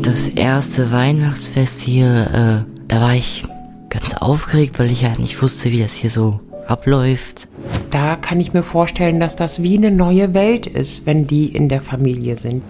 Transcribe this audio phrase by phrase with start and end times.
[0.00, 3.44] Das erste Weihnachtsfest hier, äh, da war ich
[3.90, 7.48] ganz aufgeregt, weil ich ja nicht wusste, wie das hier so abläuft.
[7.90, 11.68] Da kann ich mir vorstellen, dass das wie eine neue Welt ist, wenn die in
[11.68, 12.62] der Familie sind.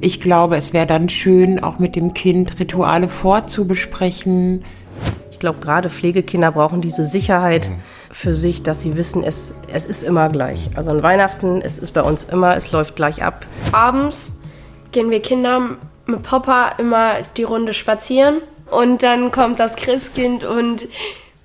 [0.00, 4.64] Ich glaube, es wäre dann schön, auch mit dem Kind Rituale vorzubesprechen.
[5.30, 7.70] Ich glaube, gerade Pflegekinder brauchen diese Sicherheit
[8.10, 10.70] für sich, dass sie wissen, es, es ist immer gleich.
[10.74, 13.46] Also an Weihnachten, es ist bei uns immer, es läuft gleich ab.
[13.72, 14.38] Abends
[14.92, 15.76] gehen wir Kinder
[16.10, 20.88] mit Papa immer die Runde spazieren und dann kommt das Christkind und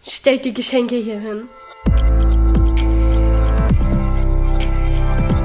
[0.06, 1.44] stellt die Geschenke hier hin.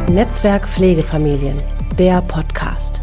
[0.09, 1.63] Netzwerk Pflegefamilien,
[1.99, 3.01] der Podcast.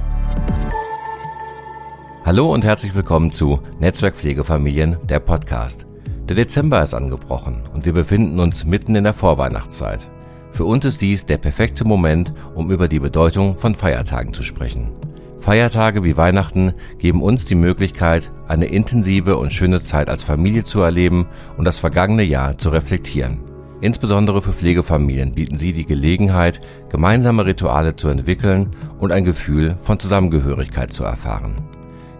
[2.25, 5.85] Hallo und herzlich willkommen zu Netzwerk Pflegefamilien, der Podcast.
[6.27, 10.09] Der Dezember ist angebrochen und wir befinden uns mitten in der Vorweihnachtszeit.
[10.51, 14.96] Für uns ist dies der perfekte Moment, um über die Bedeutung von Feiertagen zu sprechen.
[15.39, 20.81] Feiertage wie Weihnachten geben uns die Möglichkeit, eine intensive und schöne Zeit als Familie zu
[20.81, 23.39] erleben und das vergangene Jahr zu reflektieren.
[23.79, 29.99] Insbesondere für Pflegefamilien bieten sie die Gelegenheit, gemeinsame Rituale zu entwickeln und ein Gefühl von
[29.99, 31.69] Zusammengehörigkeit zu erfahren.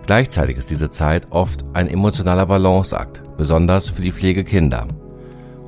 [0.05, 4.87] Gleichzeitig ist diese Zeit oft ein emotionaler Balanceakt, besonders für die Pflegekinder.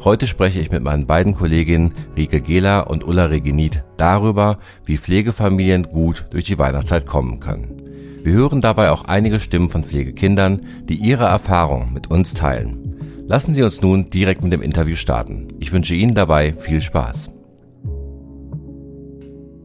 [0.02, 5.84] Heute spreche ich mit meinen beiden Kolleginnen Rike Gehler und Ulla Regenit darüber, wie Pflegefamilien
[5.84, 7.82] gut durch die Weihnachtszeit kommen können.
[8.24, 13.26] Wir hören dabei auch einige Stimmen von Pflegekindern, die ihre Erfahrung mit uns teilen.
[13.28, 15.50] Lassen Sie uns nun direkt mit dem Interview starten.
[15.60, 17.32] Ich wünsche Ihnen dabei viel Spaß.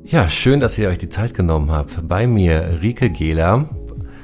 [0.05, 2.09] Ja, schön, dass ihr euch die Zeit genommen habt.
[2.09, 3.69] Bei mir Rike Gehler,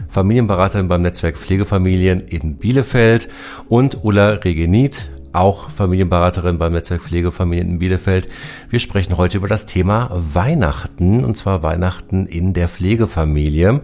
[0.08, 3.28] Familienberaterin beim Netzwerk Pflegefamilien in Bielefeld
[3.68, 8.28] und Ulla Regenit, auch Familienberaterin beim Netzwerk Pflegefamilien in Bielefeld.
[8.68, 13.80] Wir sprechen heute über das Thema Weihnachten und zwar Weihnachten in der Pflegefamilie.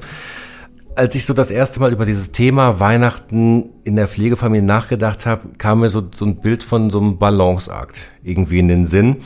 [0.95, 5.49] Als ich so das erste Mal über dieses Thema Weihnachten in der Pflegefamilie nachgedacht habe,
[5.59, 9.17] kam mir so, so ein Bild von so einem Balanceakt irgendwie in den Sinn.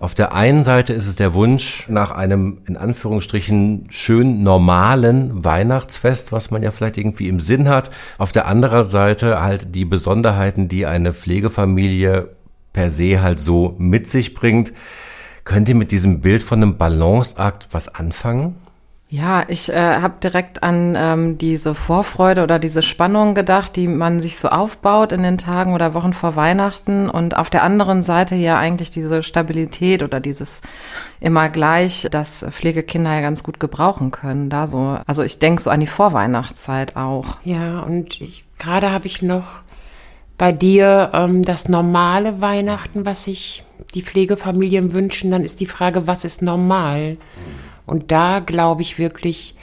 [0.00, 6.32] Auf der einen Seite ist es der Wunsch nach einem in Anführungsstrichen schön normalen Weihnachtsfest,
[6.32, 7.90] was man ja vielleicht irgendwie im Sinn hat.
[8.16, 12.30] Auf der anderen Seite halt die Besonderheiten, die eine Pflegefamilie
[12.72, 14.72] per se halt so mit sich bringt.
[15.44, 18.56] Könnt ihr mit diesem Bild von einem Balanceakt was anfangen?
[19.12, 24.20] Ja, ich äh, habe direkt an ähm, diese Vorfreude oder diese Spannung gedacht, die man
[24.20, 28.36] sich so aufbaut in den Tagen oder Wochen vor Weihnachten und auf der anderen Seite
[28.36, 30.62] ja eigentlich diese Stabilität oder dieses
[31.18, 34.48] immer gleich, dass Pflegekinder ja ganz gut gebrauchen können.
[34.48, 37.38] Da so, also ich denke so an die Vorweihnachtszeit auch.
[37.42, 39.64] Ja, und ich, gerade habe ich noch
[40.38, 45.32] bei dir ähm, das normale Weihnachten, was sich die Pflegefamilien wünschen.
[45.32, 47.16] Dann ist die Frage, was ist normal?
[47.86, 49.54] Und da glaube ich wirklich,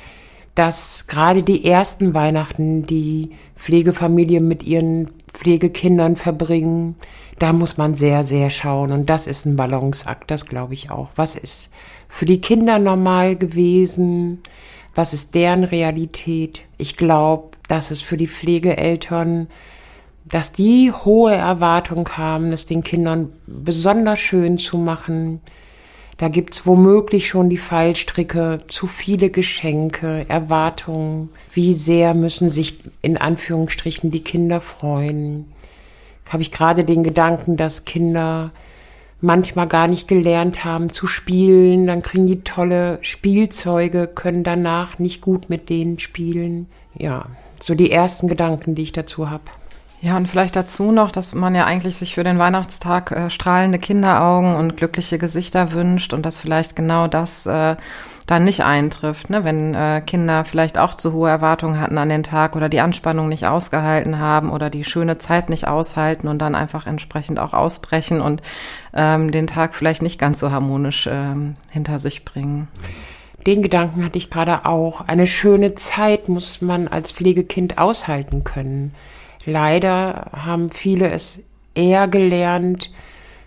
[0.56, 6.96] dass gerade die ersten Weihnachten, die Pflegefamilien mit ihren Pflegekindern verbringen,
[7.40, 8.92] da muss man sehr, sehr schauen.
[8.92, 11.12] Und das ist ein Balanceakt, das glaube ich auch.
[11.16, 11.70] Was ist
[12.08, 14.42] für die Kinder normal gewesen?
[14.96, 16.62] Was ist deren Realität?
[16.78, 19.48] Ich glaube, dass es für die Pflegeeltern,
[20.26, 25.42] dass die hohe Erwartung haben, es den Kindern besonders schön zu machen,
[26.18, 31.30] da gibt's womöglich schon die Fallstricke, zu viele Geschenke, Erwartungen.
[31.54, 35.46] Wie sehr müssen sich in Anführungsstrichen die Kinder freuen?
[36.30, 38.52] Habe ich gerade den Gedanken, dass Kinder
[39.22, 45.22] manchmal gar nicht gelernt haben zu spielen, dann kriegen die tolle Spielzeuge, können danach nicht
[45.22, 46.68] gut mit denen spielen.
[46.98, 47.28] Ja,
[47.62, 49.44] so die ersten Gedanken, die ich dazu habe.
[50.00, 53.80] Ja, und vielleicht dazu noch, dass man ja eigentlich sich für den Weihnachtstag äh, strahlende
[53.80, 57.76] Kinderaugen und glückliche Gesichter wünscht und dass vielleicht genau das äh,
[58.28, 59.44] dann nicht eintrifft, ne?
[59.44, 63.30] wenn äh, Kinder vielleicht auch zu hohe Erwartungen hatten an den Tag oder die Anspannung
[63.30, 68.22] nicht ausgehalten haben oder die schöne Zeit nicht aushalten und dann einfach entsprechend auch ausbrechen
[68.22, 68.42] und
[68.94, 72.68] ähm, den Tag vielleicht nicht ganz so harmonisch ähm, hinter sich bringen.
[73.48, 75.08] Den Gedanken hatte ich gerade auch.
[75.08, 78.94] Eine schöne Zeit muss man als Pflegekind aushalten können.
[79.48, 81.42] Leider haben viele es
[81.74, 82.92] eher gelernt,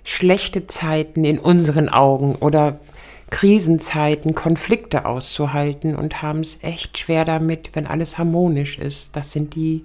[0.03, 2.81] schlechte Zeiten in unseren Augen oder
[3.29, 9.15] Krisenzeiten, Konflikte auszuhalten und haben es echt schwer damit, wenn alles harmonisch ist.
[9.15, 9.85] Das sind die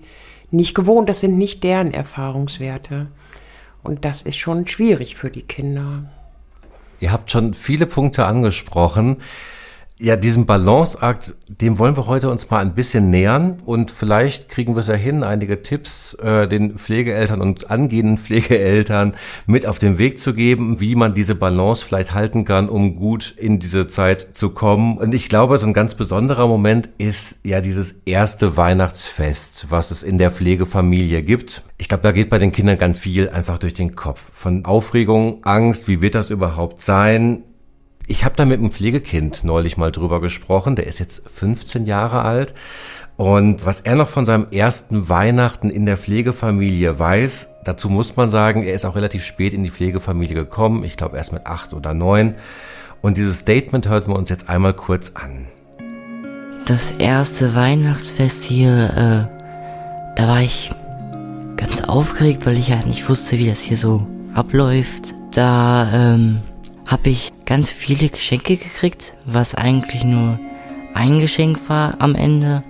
[0.51, 3.07] nicht gewohnt, das sind nicht deren Erfahrungswerte.
[3.83, 6.09] Und das ist schon schwierig für die Kinder.
[7.01, 9.17] Ihr habt schon viele Punkte angesprochen.
[9.97, 14.75] Ja, diesem Balanceakt, dem wollen wir heute uns mal ein bisschen nähern und vielleicht kriegen
[14.75, 19.13] wir es ja hin, einige Tipps äh, den Pflegeeltern und angehenden Pflegeeltern
[19.45, 23.35] mit auf den Weg zu geben, wie man diese Balance vielleicht halten kann, um gut
[23.37, 24.97] in diese Zeit zu kommen.
[24.97, 30.03] Und ich glaube, so ein ganz besonderer Moment ist ja dieses erste Weihnachtsfest, was es
[30.03, 31.63] in der Pflegefamilie gibt.
[31.77, 34.29] Ich glaube, da geht bei den Kindern ganz viel einfach durch den Kopf.
[34.33, 37.43] Von Aufregung, Angst, wie wird das überhaupt sein?
[38.07, 40.75] Ich habe da mit einem Pflegekind neulich mal drüber gesprochen.
[40.75, 42.53] Der ist jetzt 15 Jahre alt.
[43.17, 48.29] Und was er noch von seinem ersten Weihnachten in der Pflegefamilie weiß, dazu muss man
[48.29, 50.83] sagen, er ist auch relativ spät in die Pflegefamilie gekommen.
[50.83, 52.35] Ich glaube erst mit acht oder neun.
[53.01, 55.47] Und dieses Statement hörten wir uns jetzt einmal kurz an.
[56.65, 60.71] Das erste Weihnachtsfest hier, äh, da war ich
[61.55, 65.13] ganz aufgeregt, weil ich halt nicht wusste, wie das hier so abläuft.
[65.31, 66.41] Da ähm,
[66.85, 70.39] habe ich ganz viele Geschenke gekriegt, was eigentlich nur
[70.93, 72.63] ein Geschenk war am Ende,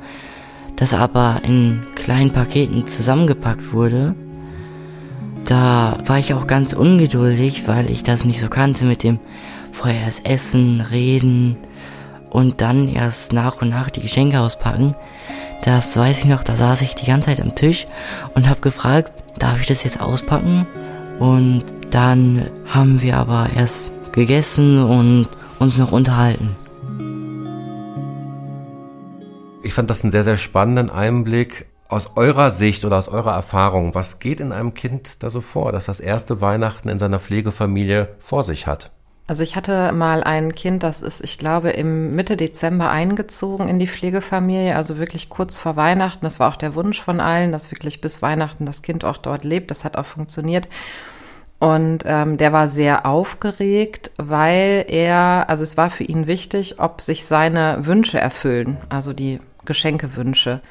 [0.75, 4.15] das aber in kleinen Paketen zusammengepackt wurde.
[5.45, 9.19] Da war ich auch ganz ungeduldig, weil ich das nicht so kannte mit dem
[9.71, 11.57] vorher erst essen, reden
[12.29, 14.95] und dann erst nach und nach die Geschenke auspacken.
[15.63, 17.87] Das weiß ich noch, da saß ich die ganze Zeit am Tisch
[18.33, 20.65] und habe gefragt, darf ich das jetzt auspacken?
[21.19, 25.27] Und dann haben wir aber erst gegessen und
[25.59, 26.55] uns noch unterhalten.
[29.61, 33.93] Ich fand das einen sehr, sehr spannenden Einblick aus eurer Sicht oder aus eurer Erfahrung.
[33.93, 38.15] Was geht in einem Kind da so vor, dass das erste Weihnachten in seiner Pflegefamilie
[38.19, 38.91] vor sich hat?
[39.27, 43.79] Also ich hatte mal ein Kind, das ist, ich glaube, im Mitte Dezember eingezogen in
[43.79, 46.23] die Pflegefamilie, also wirklich kurz vor Weihnachten.
[46.25, 49.43] Das war auch der Wunsch von allen, dass wirklich bis Weihnachten das Kind auch dort
[49.43, 49.71] lebt.
[49.71, 50.69] Das hat auch funktioniert.
[51.59, 57.01] Und ähm, der war sehr aufgeregt, weil er, also es war für ihn wichtig, ob
[57.01, 60.61] sich seine Wünsche erfüllen, also die Geschenkewünsche.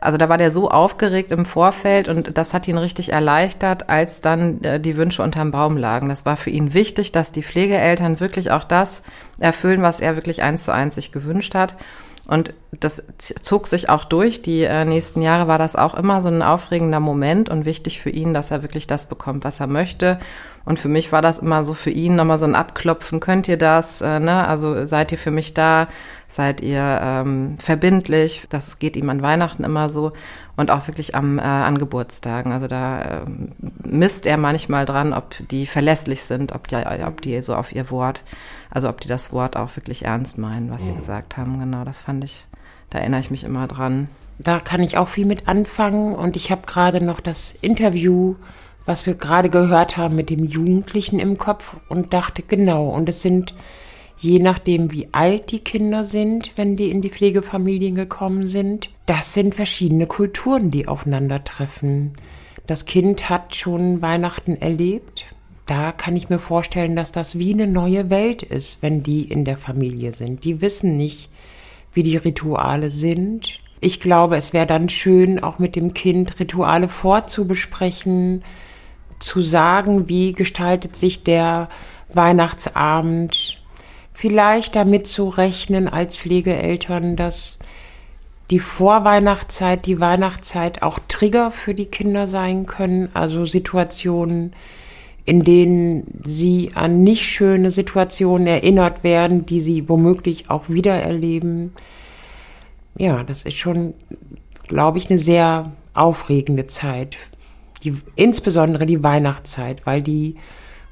[0.00, 4.20] Also da war der so aufgeregt im Vorfeld und das hat ihn richtig erleichtert, als
[4.20, 6.10] dann äh, die Wünsche unterm Baum lagen.
[6.10, 9.02] Das war für ihn wichtig, dass die Pflegeeltern wirklich auch das
[9.38, 11.76] erfüllen, was er wirklich eins zu eins sich gewünscht hat.
[12.26, 14.40] Und das zog sich auch durch.
[14.40, 18.10] Die äh, nächsten Jahre war das auch immer so ein aufregender Moment und wichtig für
[18.10, 20.18] ihn, dass er wirklich das bekommt, was er möchte.
[20.64, 23.20] Und für mich war das immer so für ihn nochmal so ein Abklopfen.
[23.20, 24.00] Könnt ihr das?
[24.00, 24.48] Äh, ne?
[24.48, 25.88] Also seid ihr für mich da?
[26.26, 28.46] Seid ihr ähm, verbindlich?
[28.48, 30.12] Das geht ihm an Weihnachten immer so
[30.56, 32.52] und auch wirklich am, äh, an Geburtstagen.
[32.52, 33.20] Also da äh,
[33.84, 37.90] misst er manchmal dran, ob die verlässlich sind, ob die, ob die so auf ihr
[37.90, 38.22] Wort,
[38.70, 40.96] also ob die das Wort auch wirklich ernst meinen, was sie mhm.
[40.96, 41.58] gesagt haben.
[41.58, 42.46] Genau, das fand ich,
[42.90, 44.08] da erinnere ich mich immer dran.
[44.38, 48.34] Da kann ich auch viel mit anfangen und ich habe gerade noch das Interview,
[48.84, 53.22] was wir gerade gehört haben mit dem Jugendlichen im Kopf und dachte, genau, und es
[53.22, 53.54] sind
[54.18, 58.90] je nachdem, wie alt die Kinder sind, wenn die in die Pflegefamilien gekommen sind.
[59.06, 62.12] Das sind verschiedene Kulturen, die aufeinandertreffen.
[62.66, 65.26] Das Kind hat schon Weihnachten erlebt.
[65.66, 69.44] Da kann ich mir vorstellen, dass das wie eine neue Welt ist, wenn die in
[69.44, 70.44] der Familie sind.
[70.44, 71.30] Die wissen nicht,
[71.92, 73.60] wie die Rituale sind.
[73.80, 78.42] Ich glaube, es wäre dann schön, auch mit dem Kind Rituale vorzubesprechen,
[79.18, 81.68] zu sagen, wie gestaltet sich der
[82.12, 83.62] Weihnachtsabend,
[84.14, 87.58] vielleicht damit zu rechnen als Pflegeeltern, dass
[88.50, 94.54] die Vorweihnachtszeit, die Weihnachtszeit auch Trigger für die Kinder sein können, also Situationen,
[95.24, 101.72] in denen sie an nicht schöne Situationen erinnert werden, die sie womöglich auch wieder erleben.
[102.96, 103.94] Ja, das ist schon,
[104.68, 107.16] glaube ich, eine sehr aufregende Zeit.
[107.82, 110.36] Die, insbesondere die Weihnachtszeit, weil die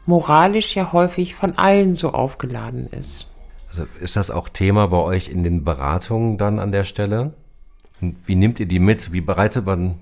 [0.06, 3.28] moralisch ja häufig von allen so aufgeladen ist.
[3.68, 7.32] Also ist das auch Thema bei euch in den Beratungen dann an der Stelle?
[8.00, 9.12] Und wie nimmt ihr die mit?
[9.12, 9.98] Wie bereitet man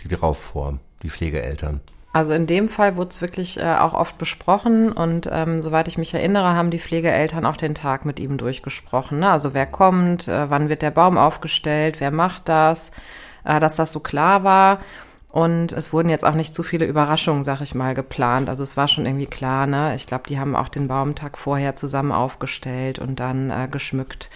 [0.00, 1.80] die drauf vor, die Pflegeeltern?
[2.12, 5.98] Also in dem Fall wurde es wirklich äh, auch oft besprochen und ähm, soweit ich
[5.98, 9.20] mich erinnere, haben die Pflegeeltern auch den Tag mit ihm durchgesprochen.
[9.20, 9.30] Ne?
[9.30, 12.92] Also wer kommt, äh, wann wird der Baum aufgestellt, wer macht das,
[13.44, 14.80] äh, dass das so klar war.
[15.38, 18.48] Und es wurden jetzt auch nicht zu viele Überraschungen, sag ich mal, geplant.
[18.48, 19.94] Also es war schon irgendwie klar, ne?
[19.94, 24.30] Ich glaube, die haben auch den Baumtag vorher zusammen aufgestellt und dann äh, geschmückt.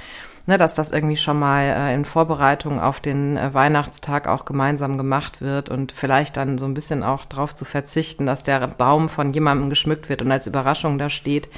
[0.47, 4.97] Ne, dass das irgendwie schon mal äh, in Vorbereitung auf den äh, Weihnachtstag auch gemeinsam
[4.97, 9.09] gemacht wird und vielleicht dann so ein bisschen auch darauf zu verzichten, dass der Baum
[9.09, 11.49] von jemandem geschmückt wird und als Überraschung da steht.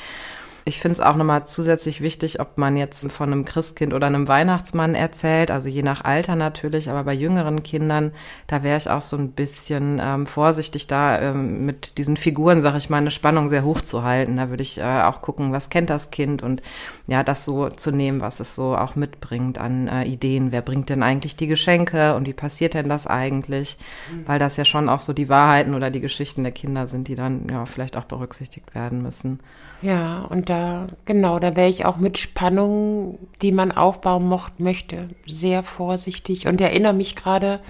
[0.66, 4.28] Ich finde es auch nochmal zusätzlich wichtig, ob man jetzt von einem Christkind oder einem
[4.28, 8.12] Weihnachtsmann erzählt, also je nach Alter natürlich, aber bei jüngeren Kindern,
[8.46, 12.78] da wäre ich auch so ein bisschen ähm, vorsichtig da ähm, mit diesen Figuren, sage
[12.78, 14.38] ich mal, eine Spannung sehr hoch zu halten.
[14.38, 16.62] Da würde ich äh, auch gucken, was kennt das Kind und
[17.06, 20.50] ja, das so zu nehmen, was es so auch mitbringt an äh, Ideen.
[20.50, 23.76] Wer bringt denn eigentlich die Geschenke und wie passiert denn das eigentlich?
[24.24, 27.16] Weil das ja schon auch so die Wahrheiten oder die Geschichten der Kinder sind, die
[27.16, 29.40] dann ja vielleicht auch berücksichtigt werden müssen.
[29.84, 35.10] Ja, und da, genau, da wäre ich auch mit Spannungen, die man aufbauen mocht, möchte,
[35.26, 37.60] sehr vorsichtig und erinnere mich gerade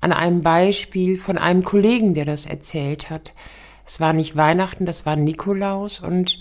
[0.00, 3.32] an einem Beispiel von einem Kollegen, der das erzählt hat.
[3.86, 6.40] Es war nicht Weihnachten, das war Nikolaus und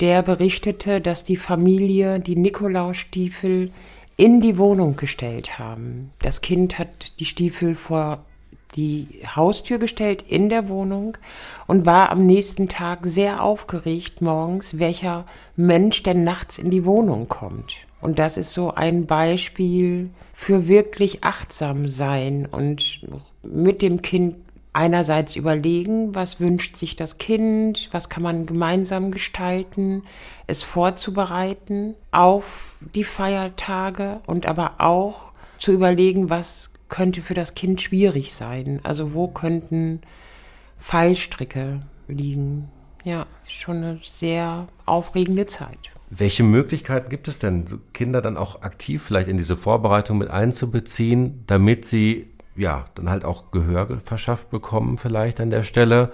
[0.00, 3.72] der berichtete, dass die Familie die Nikolausstiefel
[4.18, 6.12] in die Wohnung gestellt haben.
[6.20, 8.26] Das Kind hat die Stiefel vor
[8.74, 11.16] die Haustür gestellt in der Wohnung
[11.66, 15.24] und war am nächsten Tag sehr aufgeregt morgens, welcher
[15.56, 17.76] Mensch denn nachts in die Wohnung kommt.
[18.00, 23.00] Und das ist so ein Beispiel für wirklich achtsam sein und
[23.42, 24.36] mit dem Kind
[24.74, 30.02] einerseits überlegen, was wünscht sich das Kind, was kann man gemeinsam gestalten,
[30.46, 37.82] es vorzubereiten auf die Feiertage und aber auch zu überlegen, was könnte für das Kind
[37.82, 38.80] schwierig sein?
[38.82, 40.00] Also wo könnten
[40.78, 42.70] Fallstricke liegen?
[43.04, 45.90] Ja, schon eine sehr aufregende Zeit.
[46.10, 51.42] Welche Möglichkeiten gibt es denn, Kinder dann auch aktiv vielleicht in diese Vorbereitung mit einzubeziehen,
[51.46, 56.12] damit sie ja dann halt auch Gehör verschafft bekommen, vielleicht an der Stelle,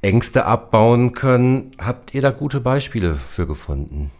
[0.00, 1.72] Ängste abbauen können?
[1.78, 4.10] Habt ihr da gute Beispiele für gefunden?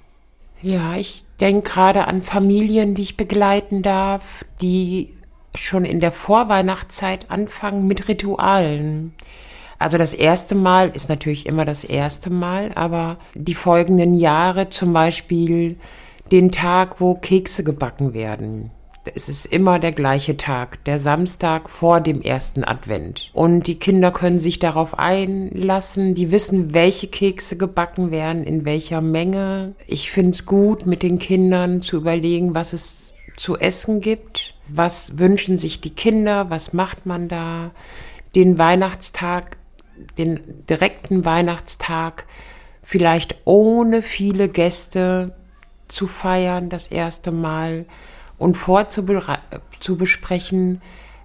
[0.61, 5.15] Ja, ich denke gerade an Familien, die ich begleiten darf, die
[5.57, 9.15] schon in der Vorweihnachtszeit anfangen mit Ritualen.
[9.79, 14.93] Also das erste Mal ist natürlich immer das erste Mal, aber die folgenden Jahre zum
[14.93, 15.77] Beispiel
[16.33, 18.71] den Tag, wo Kekse gebacken werden.
[19.15, 23.31] Es ist immer der gleiche Tag, der Samstag vor dem ersten Advent.
[23.35, 29.03] Und die Kinder können sich darauf einlassen, die wissen, welche Kekse gebacken werden, in welcher
[29.03, 29.75] Menge.
[29.87, 34.54] Ich finde es gut, mit den Kindern zu überlegen, was es zu essen gibt.
[34.69, 36.51] Was wünschen sich die Kinder?
[36.51, 37.71] Was macht man da?
[38.35, 39.57] Den Weihnachtstag,
[40.19, 42.27] den direkten Weihnachtstag
[42.83, 45.35] vielleicht ohne viele Gäste
[45.89, 47.87] zu feiern, das erste Mal
[48.39, 50.83] und vorzubesprechen,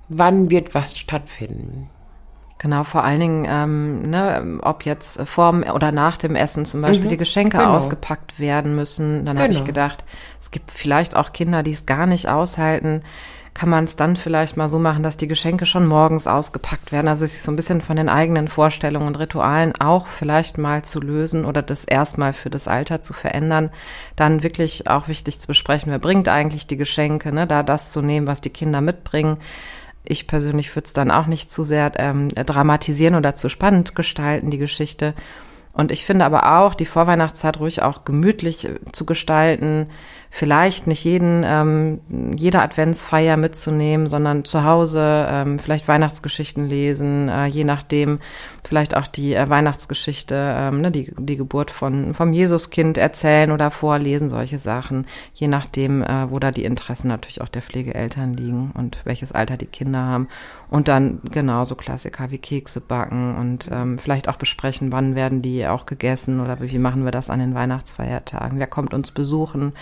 [0.09, 1.89] wann wird was stattfinden.
[2.61, 7.05] Genau, vor allen Dingen, ähm, ne, ob jetzt vor oder nach dem Essen zum Beispiel
[7.05, 7.73] mhm, die Geschenke genau.
[7.73, 9.25] ausgepackt werden müssen.
[9.25, 9.43] Dann genau.
[9.43, 10.03] habe ich gedacht,
[10.41, 13.01] es gibt vielleicht auch Kinder, die es gar nicht aushalten.
[13.53, 17.07] Kann man es dann vielleicht mal so machen, dass die Geschenke schon morgens ausgepackt werden?
[17.07, 20.99] Also sich so ein bisschen von den eigenen Vorstellungen und Ritualen auch vielleicht mal zu
[20.99, 23.69] lösen oder das erstmal für das Alter zu verändern.
[24.17, 27.47] Dann wirklich auch wichtig zu besprechen, wer bringt eigentlich die Geschenke, ne?
[27.47, 29.39] da das zu nehmen, was die Kinder mitbringen
[30.09, 34.51] ich persönlich würde es dann auch nicht zu sehr ähm, dramatisieren oder zu spannend gestalten,
[34.51, 35.13] die Geschichte.
[35.71, 39.87] Und ich finde aber auch, die Vorweihnachtszeit ruhig auch gemütlich äh, zu gestalten,
[40.31, 42.01] vielleicht nicht jeden, ähm,
[42.35, 48.19] jede Adventsfeier mitzunehmen, sondern zu Hause ähm, vielleicht Weihnachtsgeschichten lesen, äh, je nachdem,
[48.69, 53.71] vielleicht auch die äh, Weihnachtsgeschichte, ähm, ne, die, die Geburt von, vom Jesuskind erzählen oder
[53.71, 58.71] vorlesen, solche Sachen, je nachdem, äh, wo da die Interessen natürlich auch der Pflegeeltern liegen
[58.75, 60.27] und welches Alter die Kinder haben.
[60.69, 65.65] Und dann genauso Klassiker wie Kekse backen und ähm, vielleicht auch besprechen, wann werden die
[65.65, 69.73] auch gegessen oder wie machen wir das an den Weihnachtsfeiertagen, wer kommt uns besuchen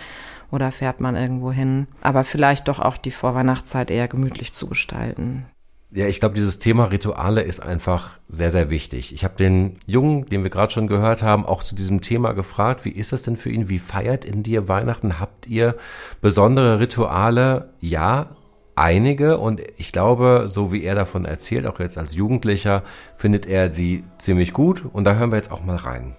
[0.50, 1.88] oder fährt man irgendwo hin.
[2.02, 5.46] Aber vielleicht doch auch die Vorweihnachtszeit eher gemütlich zu gestalten.
[5.90, 9.14] Ja, ich glaube, dieses Thema Rituale ist einfach sehr, sehr wichtig.
[9.14, 12.84] Ich habe den Jungen, den wir gerade schon gehört haben, auch zu diesem Thema gefragt,
[12.84, 13.70] wie ist das denn für ihn?
[13.70, 15.18] Wie feiert in dir Weihnachten?
[15.18, 15.76] Habt ihr
[16.20, 17.70] besondere Rituale?
[17.80, 18.36] Ja,
[18.76, 19.38] einige.
[19.38, 22.84] Und ich glaube, so wie er davon erzählt, auch jetzt als Jugendlicher,
[23.16, 24.84] findet er sie ziemlich gut.
[24.92, 26.16] Und da hören wir jetzt auch mal rein.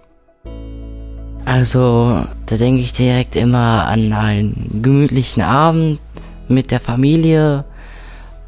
[1.45, 5.99] Also, da denke ich direkt immer an einen gemütlichen Abend
[6.47, 7.65] mit der Familie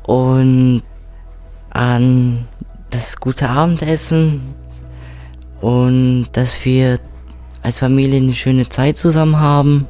[0.04, 0.82] und
[1.72, 2.48] an
[2.90, 4.54] das gute Abendessen
[5.60, 7.00] und dass wir
[7.64, 9.88] als Familie eine schöne Zeit zusammen haben.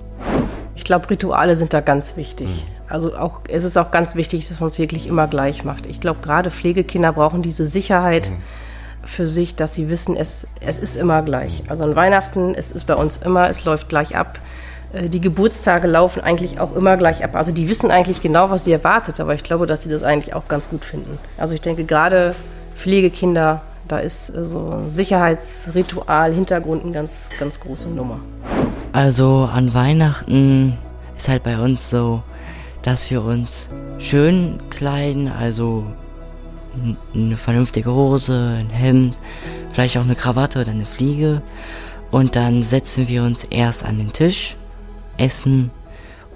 [0.76, 2.48] Ich glaube, Rituale sind da ganz wichtig.
[2.48, 2.72] Mhm.
[2.88, 5.86] Also auch, es ist auch ganz wichtig, dass man es wirklich immer gleich macht.
[5.86, 8.30] Ich glaube, gerade Pflegekinder brauchen diese Sicherheit.
[8.30, 8.38] Mhm
[9.04, 11.64] für sich, dass sie wissen, es, es ist immer gleich.
[11.68, 14.40] Also an Weihnachten, es ist bei uns immer, es läuft gleich ab.
[14.94, 17.36] Äh, die Geburtstage laufen eigentlich auch immer gleich ab.
[17.36, 20.34] Also die wissen eigentlich genau, was sie erwartet, aber ich glaube, dass sie das eigentlich
[20.34, 21.18] auch ganz gut finden.
[21.38, 22.36] Also ich denke, gerade
[22.76, 28.20] Pflegekinder, Da ist äh, so ein Sicherheitsritual, Hintergrund eine ganz, ganz große Nummer.
[28.94, 30.78] Also an Weihnachten
[31.18, 32.24] ist halt bei uns so,
[32.84, 35.86] dass wir uns schön kleiden, also
[37.14, 39.18] eine vernünftige Hose, ein Hemd,
[39.72, 41.42] vielleicht auch eine Krawatte oder eine Fliege.
[42.12, 44.56] Und dann setzen wir uns erst an den Tisch,
[45.22, 45.72] essen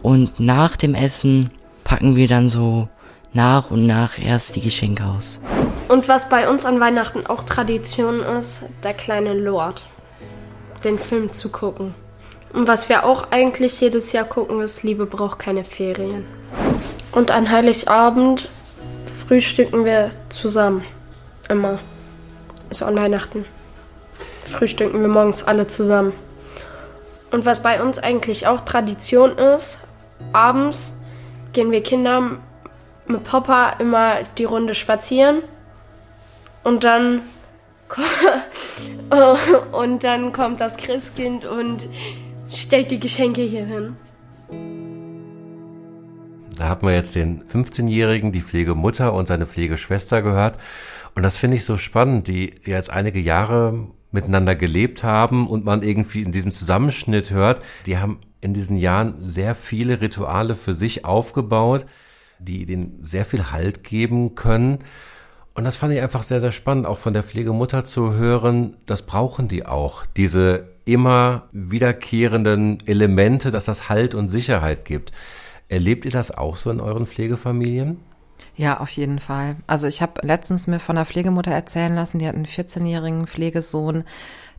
[0.02, 1.50] und nach dem Essen
[1.84, 2.88] packen wir dann so
[3.34, 5.40] nach und nach erst die Geschenke aus.
[5.88, 9.84] Und was bei uns an Weihnachten auch Tradition ist, der kleine Lord.
[10.84, 11.94] Den Film zu gucken.
[12.54, 16.26] Und was wir auch eigentlich jedes Jahr gucken, ist Liebe braucht keine Ferien.
[17.12, 18.50] Und an Heiligabend
[19.06, 20.84] frühstücken wir zusammen.
[21.50, 21.80] Immer.
[22.70, 23.46] Also an Weihnachten.
[24.46, 26.14] Frühstücken wir morgens alle zusammen.
[27.32, 29.80] Und was bei uns eigentlich auch Tradition ist,
[30.34, 30.94] abends
[31.54, 32.38] gehen wir Kinder
[33.08, 35.42] mit Papa immer die Runde spazieren
[36.64, 37.22] und dann
[39.72, 41.88] und dann kommt das Christkind und
[42.52, 43.96] stellt die Geschenke hier hin.
[46.58, 50.58] Da hat man jetzt den 15-Jährigen, die Pflegemutter und seine Pflegeschwester gehört.
[51.14, 55.84] Und das finde ich so spannend, die jetzt einige Jahre miteinander gelebt haben und man
[55.84, 61.06] irgendwie in diesem Zusammenschnitt hört, die haben in diesen Jahren sehr viele Rituale für sich
[61.06, 61.86] aufgebaut,
[62.40, 64.80] die denen sehr viel Halt geben können.
[65.54, 69.04] Und das fand ich einfach sehr, sehr spannend, auch von der Pflegemutter zu hören, das
[69.04, 75.12] brauchen die auch, diese immer wiederkehrenden Elemente, dass das Halt und Sicherheit gibt.
[75.70, 78.00] Erlebt ihr das auch so in euren Pflegefamilien?
[78.58, 79.58] Ja, auf jeden Fall.
[79.68, 84.06] Also ich habe letztens mir von einer Pflegemutter erzählen lassen, die hat einen 14-jährigen Pflegesohn,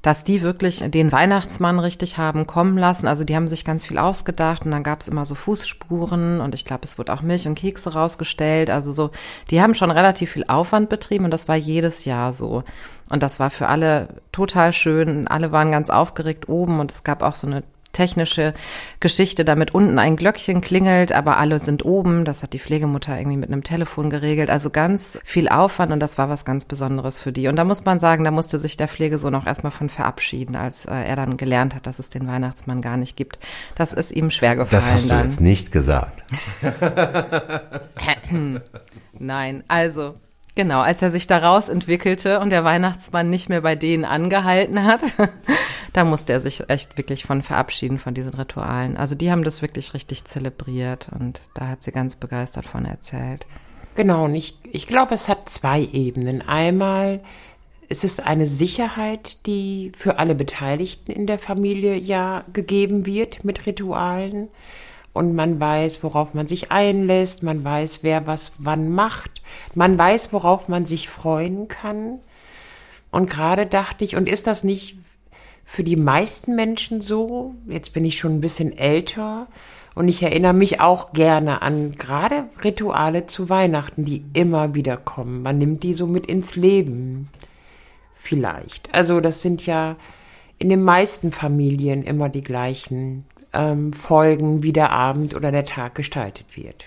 [0.02, 3.09] dass die wirklich den Weihnachtsmann richtig haben kommen lassen.
[3.09, 6.54] Also die haben sich ganz viel ausgedacht und dann gab es immer so Fußspuren und
[6.54, 8.68] ich glaube, es wurde auch Milch und Kekse rausgestellt.
[8.68, 9.11] Also so,
[9.50, 12.62] die haben schon relativ viel Aufwand betrieben und das war jedes Jahr so.
[13.09, 15.26] Und das war für alle total schön.
[15.26, 17.64] Alle waren ganz aufgeregt oben und es gab auch so eine
[17.96, 18.54] technische
[19.00, 22.24] Geschichte, damit unten ein Glöckchen klingelt, aber alle sind oben.
[22.24, 24.50] Das hat die Pflegemutter irgendwie mit einem Telefon geregelt.
[24.50, 27.48] Also ganz viel Aufwand und das war was ganz Besonderes für die.
[27.48, 30.86] Und da muss man sagen, da musste sich der Pflegesohn auch erstmal von verabschieden, als
[30.86, 33.38] äh, er dann gelernt hat, dass es den Weihnachtsmann gar nicht gibt.
[33.74, 34.70] Das ist ihm schwer gefallen.
[34.70, 35.24] Das hast du dann.
[35.24, 36.24] jetzt nicht gesagt.
[39.18, 40.16] Nein, also
[40.56, 45.02] Genau, als er sich daraus entwickelte und der Weihnachtsmann nicht mehr bei denen angehalten hat,
[45.92, 48.96] da musste er sich echt wirklich von verabschieden von diesen Ritualen.
[48.96, 53.46] Also die haben das wirklich richtig zelebriert und da hat sie ganz begeistert von erzählt.
[53.96, 56.40] Genau, und ich, ich glaube, es hat zwei Ebenen.
[56.40, 57.21] Einmal
[57.88, 63.66] es ist eine Sicherheit, die für alle Beteiligten in der Familie ja gegeben wird mit
[63.66, 64.49] Ritualen
[65.16, 69.42] und man weiß, worauf man sich einlässt, man weiß, wer was wann macht,
[69.74, 72.18] man weiß, worauf man sich freuen kann.
[73.10, 74.98] Und gerade dachte ich, und ist das nicht
[75.64, 77.54] für die meisten Menschen so?
[77.66, 79.48] Jetzt bin ich schon ein bisschen älter
[79.94, 85.42] und ich erinnere mich auch gerne an gerade Rituale zu Weihnachten, die immer wieder kommen.
[85.42, 87.28] Man nimmt die so mit ins Leben.
[88.14, 88.92] Vielleicht.
[88.92, 89.96] Also das sind ja
[90.58, 93.24] in den meisten Familien immer die gleichen
[93.56, 96.84] ähm, folgen, wie der Abend oder der Tag gestaltet wird.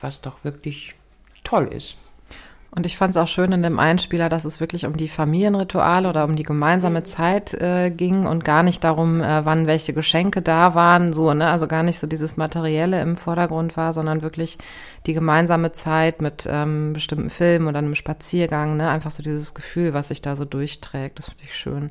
[0.00, 0.94] Was doch wirklich
[1.44, 1.96] toll ist.
[2.74, 6.08] Und ich fand es auch schön in dem Einspieler, dass es wirklich um die Familienrituale
[6.08, 10.40] oder um die gemeinsame Zeit äh, ging und gar nicht darum, äh, wann welche Geschenke
[10.40, 14.56] da waren, so, ne, also gar nicht so dieses Materielle im Vordergrund war, sondern wirklich
[15.06, 19.92] die gemeinsame Zeit mit ähm, bestimmten Filmen oder einem Spaziergang, ne, einfach so dieses Gefühl,
[19.92, 21.90] was sich da so durchträgt, das finde ich schön.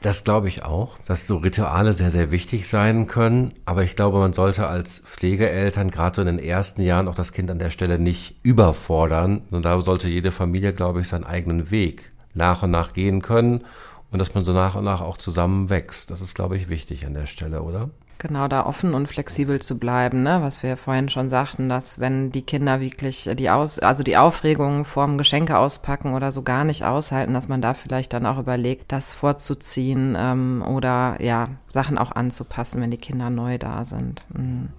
[0.00, 3.54] Das glaube ich auch, dass so Rituale sehr, sehr wichtig sein können.
[3.64, 7.32] Aber ich glaube, man sollte als Pflegeeltern gerade so in den ersten Jahren auch das
[7.32, 9.42] Kind an der Stelle nicht überfordern.
[9.50, 13.64] Und da sollte jede Familie, glaube ich, seinen eigenen Weg nach und nach gehen können
[14.10, 16.10] und dass man so nach und nach auch zusammen wächst.
[16.10, 17.90] Das ist, glaube ich, wichtig an der Stelle, oder?
[18.20, 20.40] Genau, da offen und flexibel zu bleiben, ne?
[20.42, 24.84] was wir vorhin schon sagten, dass wenn die Kinder wirklich die Aus, also die Aufregung
[24.84, 28.90] vorm Geschenke auspacken oder so gar nicht aushalten, dass man da vielleicht dann auch überlegt,
[28.90, 34.24] das vorzuziehen ähm, oder ja, Sachen auch anzupassen, wenn die Kinder neu da sind.
[34.34, 34.70] Mhm.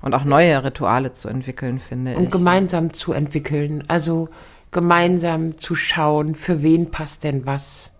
[0.00, 2.26] Und auch neue Rituale zu entwickeln, finde und ich.
[2.26, 4.28] Und gemeinsam zu entwickeln, also
[4.72, 7.92] gemeinsam zu schauen, für wen passt denn was.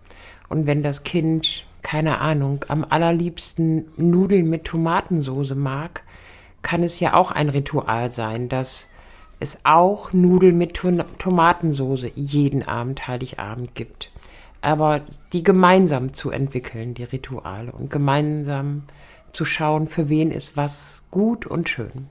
[0.49, 6.03] Und wenn das Kind keine Ahnung, am allerliebsten Nudeln mit Tomatensoße mag,
[6.61, 8.87] kann es ja auch ein Ritual sein, dass
[9.39, 14.09] es auch Nudeln mit Tomatensoße jeden Abend, Heiligabend gibt.
[14.61, 15.01] Aber
[15.33, 18.83] die gemeinsam zu entwickeln, die Rituale, und gemeinsam
[19.33, 22.07] zu schauen, für wen ist was gut und schön.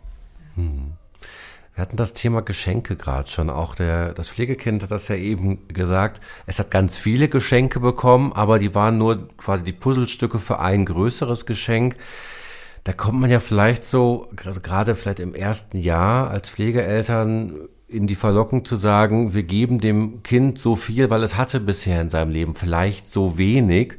[0.57, 0.93] Hm.
[1.75, 3.49] Wir hatten das Thema Geschenke gerade schon.
[3.49, 6.21] Auch der, das Pflegekind hat das ja eben gesagt.
[6.47, 10.85] Es hat ganz viele Geschenke bekommen, aber die waren nur quasi die Puzzlestücke für ein
[10.85, 11.97] größeres Geschenk.
[12.85, 18.17] Da kommt man ja vielleicht so, gerade vielleicht im ersten Jahr als Pflegeeltern in die
[18.17, 22.33] Verlockung zu sagen, wir geben dem Kind so viel, weil es hatte bisher in seinem
[22.33, 23.95] Leben vielleicht so wenig.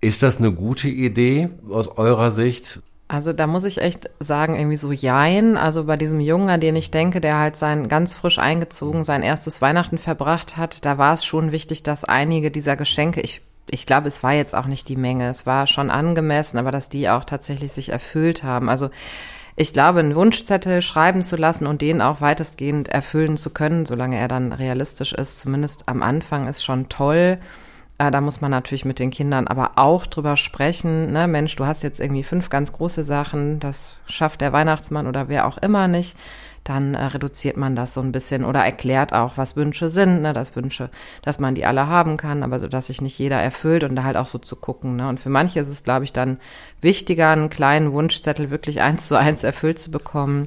[0.00, 2.80] Ist das eine gute Idee aus eurer Sicht?
[3.10, 5.56] Also da muss ich echt sagen, irgendwie so jein.
[5.56, 9.22] Also bei diesem Jungen, an den ich denke, der halt sein ganz frisch eingezogen, sein
[9.22, 13.40] erstes Weihnachten verbracht hat, da war es schon wichtig, dass einige dieser Geschenke, ich,
[13.70, 16.90] ich glaube, es war jetzt auch nicht die Menge, es war schon angemessen, aber dass
[16.90, 18.68] die auch tatsächlich sich erfüllt haben.
[18.68, 18.90] Also
[19.56, 24.18] ich glaube, einen Wunschzettel schreiben zu lassen und den auch weitestgehend erfüllen zu können, solange
[24.18, 27.38] er dann realistisch ist, zumindest am Anfang, ist schon toll.
[27.98, 31.12] Äh, da muss man natürlich mit den Kindern aber auch drüber sprechen.
[31.12, 31.26] Ne?
[31.26, 35.46] Mensch, du hast jetzt irgendwie fünf ganz große Sachen, das schafft der Weihnachtsmann oder wer
[35.46, 36.16] auch immer nicht.
[36.62, 40.22] Dann äh, reduziert man das so ein bisschen oder erklärt auch, was Wünsche sind.
[40.22, 40.32] Ne?
[40.32, 40.90] Das Wünsche,
[41.22, 44.04] dass man die alle haben kann, aber so, dass sich nicht jeder erfüllt und da
[44.04, 44.94] halt auch so zu gucken.
[44.96, 45.08] Ne?
[45.08, 46.38] Und für manche ist es, glaube ich, dann
[46.80, 50.44] wichtiger, einen kleinen Wunschzettel wirklich eins zu eins erfüllt zu bekommen.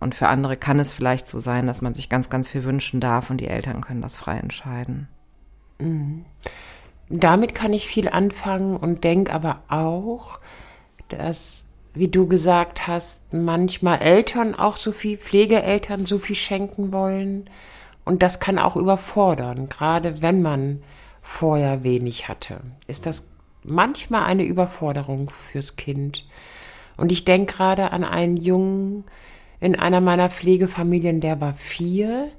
[0.00, 3.00] Und für andere kann es vielleicht so sein, dass man sich ganz, ganz viel wünschen
[3.00, 5.08] darf und die Eltern können das frei entscheiden.
[5.78, 6.24] Mhm
[7.10, 10.38] damit kann ich viel anfangen und denke aber auch,
[11.08, 17.50] dass, wie du gesagt hast, manchmal Eltern auch so viel, Pflegeeltern so viel schenken wollen.
[18.04, 20.82] Und das kann auch überfordern, gerade wenn man
[21.20, 22.60] vorher wenig hatte.
[22.86, 23.28] Ist das
[23.64, 26.26] manchmal eine Überforderung fürs Kind.
[26.96, 29.04] Und ich denke gerade an einen Jungen
[29.58, 32.30] in einer meiner Pflegefamilien, der war vier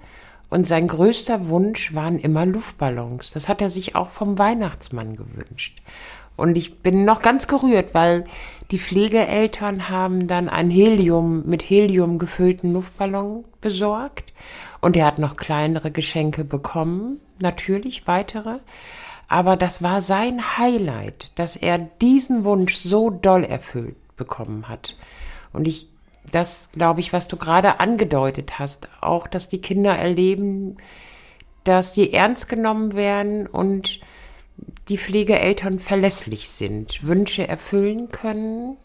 [0.52, 3.32] und sein größter Wunsch waren immer Luftballons.
[3.32, 5.82] Das hat er sich auch vom Weihnachtsmann gewünscht.
[6.36, 8.26] Und ich bin noch ganz gerührt, weil
[8.70, 14.34] die Pflegeeltern haben dann einen Helium, mit Helium gefüllten Luftballon besorgt.
[14.82, 18.60] Und er hat noch kleinere Geschenke bekommen, natürlich weitere.
[19.30, 24.98] Aber das war sein Highlight, dass er diesen Wunsch so doll erfüllt bekommen hat.
[25.54, 25.91] Und ich
[26.32, 30.78] das, glaube ich, was du gerade angedeutet hast, auch, dass die Kinder erleben,
[31.64, 34.00] dass sie ernst genommen werden und
[34.90, 38.78] die Pflegeeltern verlässlich sind, Wünsche erfüllen können.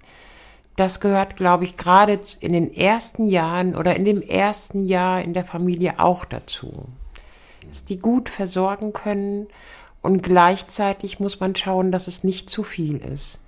[0.76, 5.32] Das gehört, glaube ich, gerade in den ersten Jahren oder in dem ersten Jahr in
[5.32, 6.86] der Familie auch dazu.
[7.66, 9.48] Dass die gut versorgen können
[10.02, 13.40] und gleichzeitig muss man schauen, dass es nicht zu viel ist.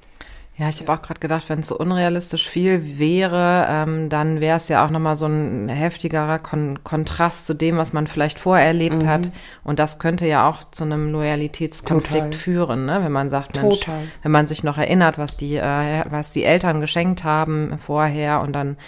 [0.59, 4.57] Ja, ich habe auch gerade gedacht, wenn es so unrealistisch viel wäre, ähm, dann wäre
[4.57, 8.66] es ja auch nochmal so ein heftigerer Kon Kontrast zu dem, was man vielleicht vorher
[8.66, 9.07] erlebt mhm.
[9.07, 9.31] hat.
[9.62, 12.33] Und das könnte ja auch zu einem Loyalitätskonflikt Total.
[12.33, 13.05] führen, ne?
[13.05, 14.01] wenn man sagt, Mensch, Total.
[14.25, 18.53] wenn man sich noch erinnert, was die, äh, was die Eltern geschenkt haben vorher und
[18.53, 18.79] dann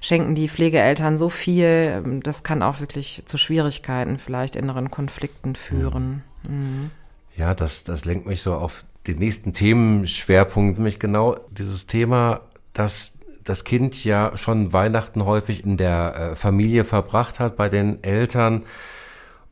[0.00, 5.56] schenken die Pflegeeltern so viel, ähm, das kann auch wirklich zu Schwierigkeiten, vielleicht inneren Konflikten
[5.56, 6.22] führen.
[6.48, 6.90] Mhm.
[7.36, 13.12] Ja, das, das lenkt mich so auf den nächsten Themenschwerpunkt, nämlich genau dieses Thema, dass
[13.44, 18.64] das Kind ja schon Weihnachten häufig in der äh, Familie verbracht hat, bei den Eltern.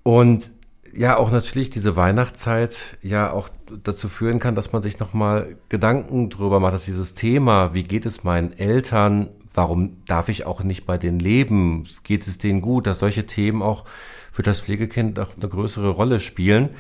[0.03, 0.51] Und
[0.95, 3.49] ja, auch natürlich diese Weihnachtszeit ja auch
[3.83, 8.07] dazu führen kann, dass man sich nochmal Gedanken drüber macht, dass dieses Thema, wie geht
[8.07, 12.87] es meinen Eltern, warum darf ich auch nicht bei denen leben, geht es denen gut,
[12.87, 13.85] dass solche Themen auch
[14.31, 16.71] für das Pflegekind auch eine größere Rolle spielen.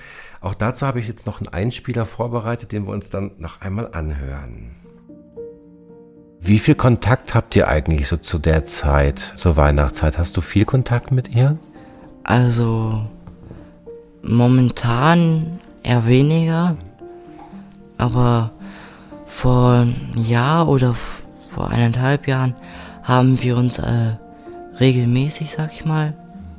[0.46, 3.88] Auch dazu habe ich jetzt noch einen Einspieler vorbereitet, den wir uns dann noch einmal
[3.92, 4.76] anhören.
[6.38, 10.18] Wie viel Kontakt habt ihr eigentlich so zu der Zeit, zur Weihnachtszeit?
[10.18, 11.58] Hast du viel Kontakt mit ihr?
[12.22, 13.08] Also
[14.22, 16.76] momentan eher weniger,
[17.98, 18.52] aber
[19.24, 20.94] vor einem Jahr oder
[21.48, 22.54] vor eineinhalb Jahren
[23.02, 24.12] haben wir uns äh,
[24.78, 26.14] regelmäßig, sag ich mal,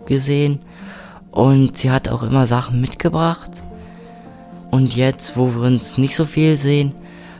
[0.05, 0.59] gesehen
[1.31, 3.63] und sie hat auch immer Sachen mitgebracht
[4.71, 6.93] und jetzt, wo wir uns nicht so viel sehen,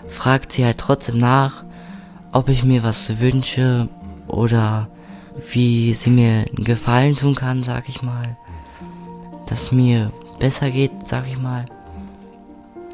[0.07, 1.63] fragt sie halt trotzdem nach,
[2.31, 3.89] ob ich mir was wünsche
[4.27, 4.89] oder
[5.51, 8.37] wie sie mir einen Gefallen tun kann, sag ich mal.
[9.47, 11.65] Dass mir besser geht, sag ich mal.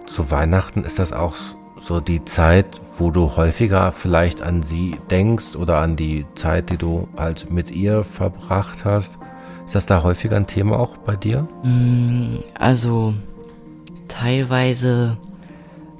[0.05, 1.35] Zu Weihnachten ist das auch
[1.81, 6.77] so die Zeit, wo du häufiger vielleicht an sie denkst oder an die Zeit, die
[6.77, 9.17] du halt mit ihr verbracht hast.
[9.65, 11.47] Ist das da häufiger ein Thema auch bei dir?
[11.63, 13.13] Mm, also,
[14.07, 15.17] teilweise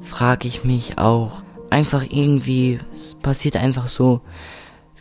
[0.02, 4.22] frage ich mich auch einfach irgendwie, es passiert einfach so,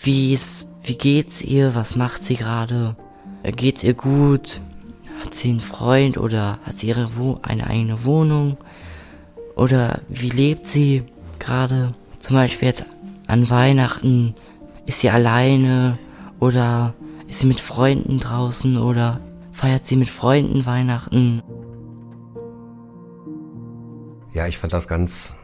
[0.01, 2.97] wie es, wie geht's ihr, was macht sie gerade,
[3.43, 4.61] geht's ihr gut,
[5.23, 8.57] hat sie einen Freund oder hat sie ihre Wo eine eigene Wohnung?
[9.55, 11.05] Oder wie lebt sie
[11.39, 12.85] gerade, zum Beispiel jetzt
[13.27, 14.35] an Weihnachten,
[14.87, 15.99] ist sie alleine
[16.41, 16.95] oder
[17.29, 19.21] ist sie mit Freunden draußen oder
[19.53, 21.43] feiert sie mit Freunden Weihnachten?
[24.33, 25.37] Ja, ich fand das ganz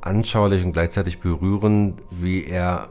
[0.00, 2.90] anschaulich und gleichzeitig berührend, wie er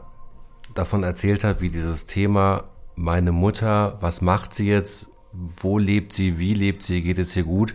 [0.74, 6.38] davon erzählt hat, wie dieses Thema meine Mutter, was macht sie jetzt, wo lebt sie,
[6.38, 7.74] wie lebt sie, geht es ihr gut.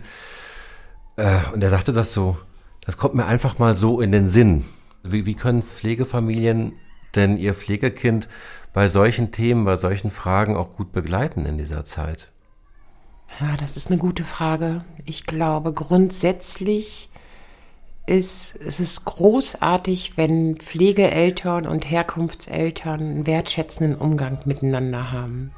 [1.16, 2.36] Äh, und er sagte das so,
[2.84, 4.64] das kommt mir einfach mal so in den Sinn.
[5.04, 6.72] Wie, wie können Pflegefamilien
[7.14, 8.28] denn ihr Pflegekind
[8.72, 12.30] bei solchen Themen, bei solchen Fragen auch gut begleiten in dieser Zeit?
[13.40, 14.84] Ja, das ist eine gute Frage.
[15.04, 17.10] Ich glaube, grundsätzlich
[18.08, 25.52] ist es ist großartig, wenn Pflegeeltern und Herkunftseltern einen wertschätzenden Umgang miteinander haben.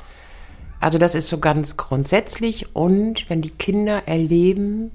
[0.80, 4.90] Also das ist so ganz grundsätzlich und wenn die Kinder erleben,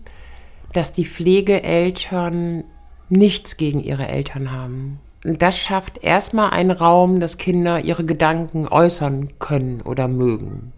[0.73, 2.63] dass die Pflegeeltern
[3.09, 4.99] nichts gegen ihre Eltern haben.
[5.23, 10.73] Und das schafft erstmal einen Raum, dass Kinder ihre Gedanken äußern können oder mögen.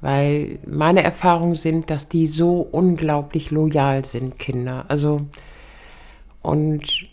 [0.00, 4.86] Weil meine Erfahrungen sind, dass die so unglaublich loyal sind, Kinder.
[4.88, 5.22] Also,
[6.42, 7.08] und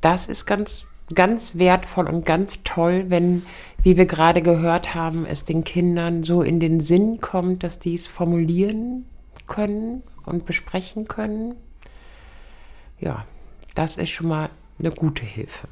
[0.00, 3.44] das ist ganz, ganz wertvoll und ganz toll, wenn,
[3.82, 7.94] wie wir gerade gehört haben, es den Kindern so in den Sinn kommt, dass die
[7.94, 9.06] es formulieren
[9.46, 11.54] können und besprechen können.
[13.00, 13.26] Ja,
[13.74, 15.68] das ist schon mal eine gute Hilfe.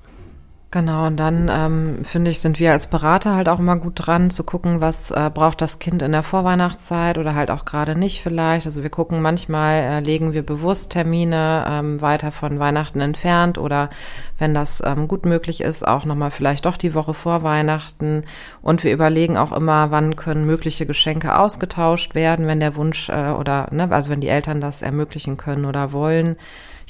[0.75, 4.31] Genau, und dann ähm, finde ich, sind wir als Berater halt auch immer gut dran
[4.31, 8.23] zu gucken, was äh, braucht das Kind in der Vorweihnachtszeit oder halt auch gerade nicht
[8.23, 8.65] vielleicht.
[8.65, 13.91] Also wir gucken manchmal, äh, legen wir bewusst Termine ähm, weiter von Weihnachten entfernt oder
[14.39, 18.23] wenn das ähm, gut möglich ist, auch nochmal vielleicht doch die Woche vor Weihnachten.
[18.63, 23.33] Und wir überlegen auch immer, wann können mögliche Geschenke ausgetauscht werden, wenn der Wunsch äh,
[23.33, 26.37] oder, ne, also wenn die Eltern das ermöglichen können oder wollen.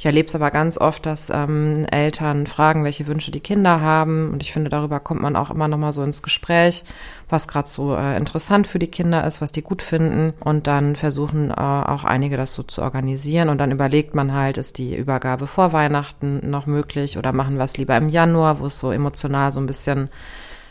[0.03, 4.33] Ich erlebe es aber ganz oft, dass ähm, Eltern fragen, welche Wünsche die Kinder haben.
[4.33, 6.83] Und ich finde, darüber kommt man auch immer noch mal so ins Gespräch,
[7.29, 10.33] was gerade so äh, interessant für die Kinder ist, was die gut finden.
[10.41, 13.49] Und dann versuchen äh, auch einige das so zu organisieren.
[13.49, 17.65] Und dann überlegt man halt, ist die Übergabe vor Weihnachten noch möglich oder machen wir
[17.65, 20.09] es lieber im Januar, wo es so emotional so ein bisschen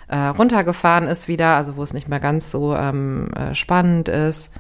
[0.09, 4.51] äh, runtergefahren ist wieder, also wo es nicht mehr ganz so ähm, äh, spannend ist.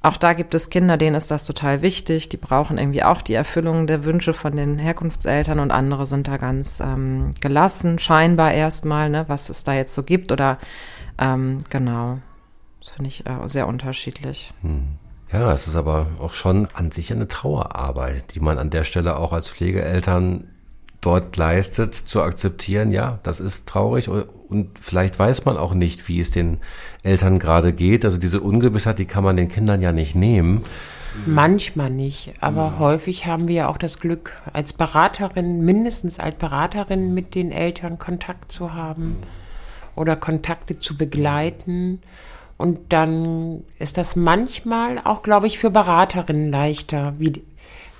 [0.00, 2.28] Auch da gibt es Kinder, denen ist das total wichtig.
[2.28, 6.36] Die brauchen irgendwie auch die Erfüllung der Wünsche von den Herkunftseltern und andere sind da
[6.36, 10.58] ganz ähm, gelassen, scheinbar erstmal, ne, was es da jetzt so gibt oder
[11.18, 12.18] ähm, genau.
[12.80, 14.54] Das finde ich äh, sehr unterschiedlich.
[14.62, 14.98] Hm.
[15.32, 19.18] Ja, es ist aber auch schon an sich eine Trauerarbeit, die man an der Stelle
[19.18, 20.48] auch als Pflegeeltern
[21.08, 26.20] dort leistet, zu akzeptieren, ja, das ist traurig und vielleicht weiß man auch nicht, wie
[26.20, 26.58] es den
[27.02, 28.04] Eltern gerade geht.
[28.04, 30.64] Also diese Ungewissheit, die kann man den Kindern ja nicht nehmen.
[31.24, 32.78] Manchmal nicht, aber mhm.
[32.80, 37.98] häufig haben wir ja auch das Glück, als Beraterin, mindestens als Beraterin mit den Eltern
[37.98, 39.16] Kontakt zu haben
[39.96, 42.02] oder Kontakte zu begleiten.
[42.58, 47.32] Und dann ist das manchmal auch, glaube ich, für Beraterinnen leichter, wie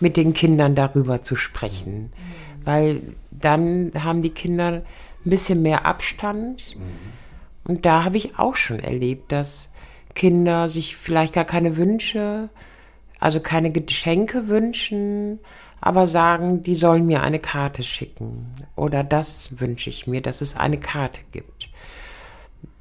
[0.00, 2.02] mit den Kindern darüber zu sprechen.
[2.02, 4.82] Mhm weil dann haben die Kinder ein
[5.24, 6.76] bisschen mehr Abstand.
[6.76, 6.82] Mhm.
[7.64, 9.70] Und da habe ich auch schon erlebt, dass
[10.14, 12.50] Kinder sich vielleicht gar keine Wünsche,
[13.20, 15.38] also keine Geschenke wünschen,
[15.80, 18.52] aber sagen, die sollen mir eine Karte schicken.
[18.76, 21.70] Oder das wünsche ich mir, dass es eine Karte gibt.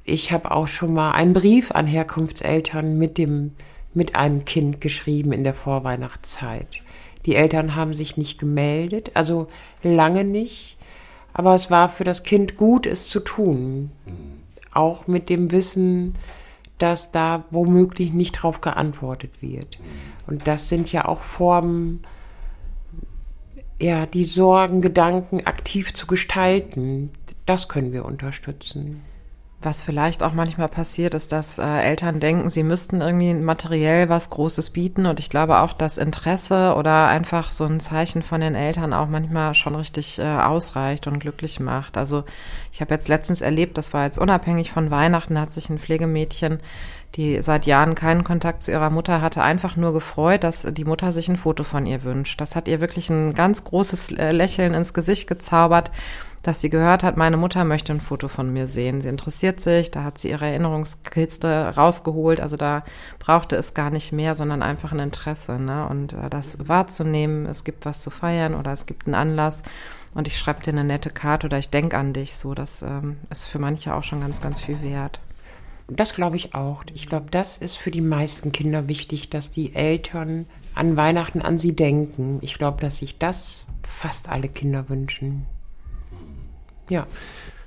[0.04, 3.52] Ich habe auch schon mal einen Brief an Herkunftseltern mit dem,
[3.94, 6.82] mit einem Kind geschrieben in der Vorweihnachtszeit.
[7.26, 9.48] Die Eltern haben sich nicht gemeldet, also
[9.82, 10.76] lange nicht.
[11.32, 13.90] Aber es war für das Kind gut, es zu tun.
[14.72, 16.14] Auch mit dem Wissen,
[16.78, 19.78] dass da womöglich nicht drauf geantwortet wird.
[20.26, 22.02] Und das sind ja auch Formen,
[23.80, 27.10] ja, die Sorgen, Gedanken aktiv zu gestalten.
[27.46, 29.02] Das können wir unterstützen.
[29.60, 34.30] Was vielleicht auch manchmal passiert, ist, dass äh, Eltern denken, sie müssten irgendwie materiell was
[34.30, 35.04] Großes bieten.
[35.04, 39.08] Und ich glaube auch, dass Interesse oder einfach so ein Zeichen von den Eltern auch
[39.08, 41.96] manchmal schon richtig äh, ausreicht und glücklich macht.
[41.96, 42.22] Also
[42.72, 46.58] ich habe jetzt letztens erlebt, das war jetzt unabhängig von Weihnachten, hat sich ein Pflegemädchen,
[47.14, 51.12] die seit Jahren keinen Kontakt zu ihrer Mutter hatte, einfach nur gefreut, dass die Mutter
[51.12, 52.40] sich ein Foto von ihr wünscht.
[52.40, 55.90] Das hat ihr wirklich ein ganz großes äh, Lächeln ins Gesicht gezaubert
[56.42, 59.00] dass sie gehört hat, meine Mutter möchte ein Foto von mir sehen.
[59.00, 62.40] Sie interessiert sich, da hat sie ihre Erinnerungskiste rausgeholt.
[62.40, 62.84] Also da
[63.18, 65.58] brauchte es gar nicht mehr, sondern einfach ein Interesse.
[65.58, 65.86] Ne?
[65.88, 69.62] Und äh, das wahrzunehmen, es gibt was zu feiern oder es gibt einen Anlass
[70.14, 72.36] und ich schreibe dir eine nette Karte oder ich denke an dich.
[72.36, 75.20] So, das ähm, ist für manche auch schon ganz, ganz viel wert.
[75.88, 76.84] Das glaube ich auch.
[76.94, 81.58] Ich glaube, das ist für die meisten Kinder wichtig, dass die Eltern an Weihnachten an
[81.58, 82.38] sie denken.
[82.42, 85.46] Ich glaube, dass sich das fast alle Kinder wünschen.
[86.88, 87.06] Ja.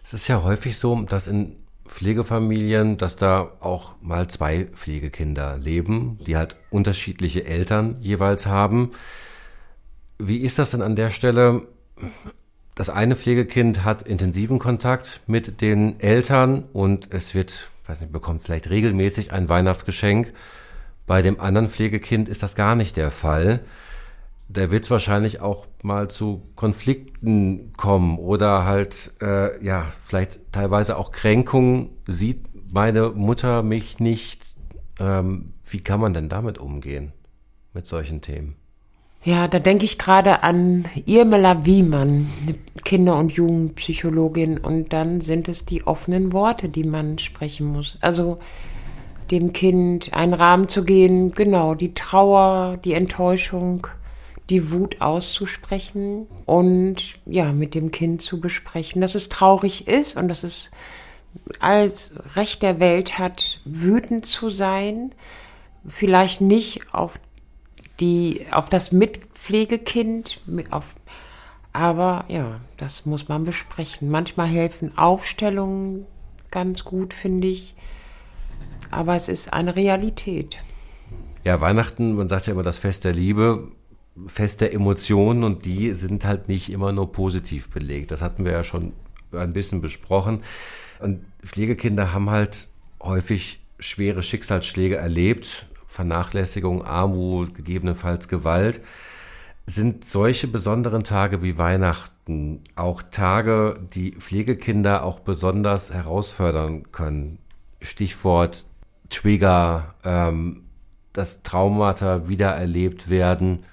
[0.04, 1.56] Es ist ja häufig so, dass in
[1.86, 8.92] Pflegefamilien, dass da auch mal zwei Pflegekinder leben, die halt unterschiedliche Eltern jeweils haben.
[10.18, 11.68] Wie ist das denn an der Stelle?
[12.76, 18.42] Das eine Pflegekind hat intensiven Kontakt mit den Eltern und es wird, weiß nicht, bekommt
[18.42, 20.34] vielleicht regelmäßig ein Weihnachtsgeschenk.
[21.06, 23.62] Bei dem anderen Pflegekind ist das gar nicht der Fall
[24.54, 30.98] da wird es wahrscheinlich auch mal zu Konflikten kommen oder halt, äh, ja, vielleicht teilweise
[30.98, 31.90] auch Kränkungen.
[32.08, 34.44] Sieht meine Mutter mich nicht?
[35.00, 37.14] Ähm, wie kann man denn damit umgehen,
[37.74, 38.56] mit solchen Themen?
[39.24, 42.30] Ja, da denke ich gerade an Irmela Wiemann,
[42.92, 47.98] Kinder- und Jugendpsychologin, und dann sind es die offenen Worte, die man sprechen muss.
[48.02, 48.40] Also
[49.32, 53.88] dem Kind einen Rahmen zu gehen, genau, die Trauer, die Enttäuschung,
[54.50, 60.28] die Wut auszusprechen und ja, mit dem Kind zu besprechen, dass es traurig ist und
[60.28, 60.70] dass es
[61.62, 65.12] als Recht der Welt hat, wütend zu sein,
[65.86, 67.22] vielleicht nicht auf
[68.02, 70.94] die, auf das Mitpflegekind, auf,
[71.74, 74.10] aber ja, das muss man besprechen.
[74.10, 76.06] Manchmal helfen Aufstellungen
[76.52, 77.76] ganz gut, finde ich,
[78.90, 80.58] aber es ist eine Realität.
[81.46, 83.72] Ja, Weihnachten, man sagt ja immer das Fest der Liebe
[84.28, 88.12] feste Emotionen und die sind halt nicht immer nur positiv belegt.
[88.12, 88.94] Das hatten wir ja schon
[89.32, 90.44] ein bisschen besprochen.
[91.00, 92.68] Und Pflegekinder haben halt
[93.02, 98.82] häufig schwere Schicksalsschläge erlebt, Vernachlässigung, Armut, gegebenenfalls Gewalt.
[99.68, 107.38] Sind solche besonderen Tage wie Weihnachten auch Tage, die Pflegekinder auch besonders herausfördern können?
[107.82, 108.66] Stichwort
[109.10, 110.64] Trigger, ähm,
[111.14, 113.64] das Traumata wiedererlebt werden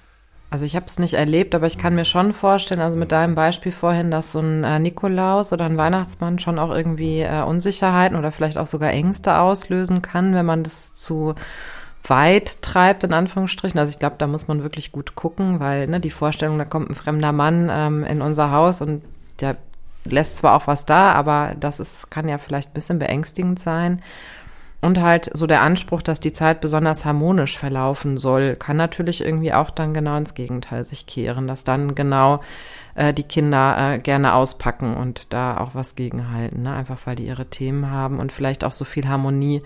[0.51, 3.35] also ich habe es nicht erlebt, aber ich kann mir schon vorstellen, also mit deinem
[3.35, 8.17] Beispiel vorhin, dass so ein äh, Nikolaus oder ein Weihnachtsmann schon auch irgendwie äh, Unsicherheiten
[8.17, 11.35] oder vielleicht auch sogar Ängste auslösen kann, wenn man das zu
[12.03, 13.79] weit treibt, in Anführungsstrichen.
[13.79, 16.89] Also ich glaube, da muss man wirklich gut gucken, weil ne, die Vorstellung, da kommt
[16.89, 19.03] ein fremder Mann ähm, in unser Haus und
[19.41, 19.57] der
[20.05, 24.01] lässt zwar auch was da, aber das ist, kann ja vielleicht ein bisschen beängstigend sein.
[24.81, 29.53] Und halt so der Anspruch, dass die Zeit besonders harmonisch verlaufen soll, kann natürlich irgendwie
[29.53, 32.39] auch dann genau ins Gegenteil sich kehren, dass dann genau
[32.95, 36.73] äh, die Kinder äh, gerne auspacken und da auch was gegenhalten, ne?
[36.73, 39.63] einfach weil die ihre Themen haben und vielleicht auch so viel Harmonie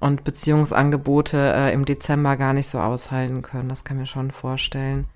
[0.00, 3.68] und Beziehungsangebote äh, im Dezember gar nicht so aushalten können.
[3.68, 5.06] Das kann mir schon vorstellen.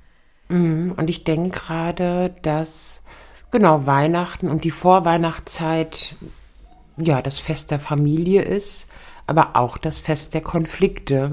[0.49, 0.95] Mhm.
[0.97, 3.03] Und ich denke gerade, dass
[3.51, 6.17] genau Weihnachten und die Vorweihnachtszeit
[6.97, 8.87] ja das Fest der Familie ist
[9.27, 11.33] aber auch das Fest der Konflikte.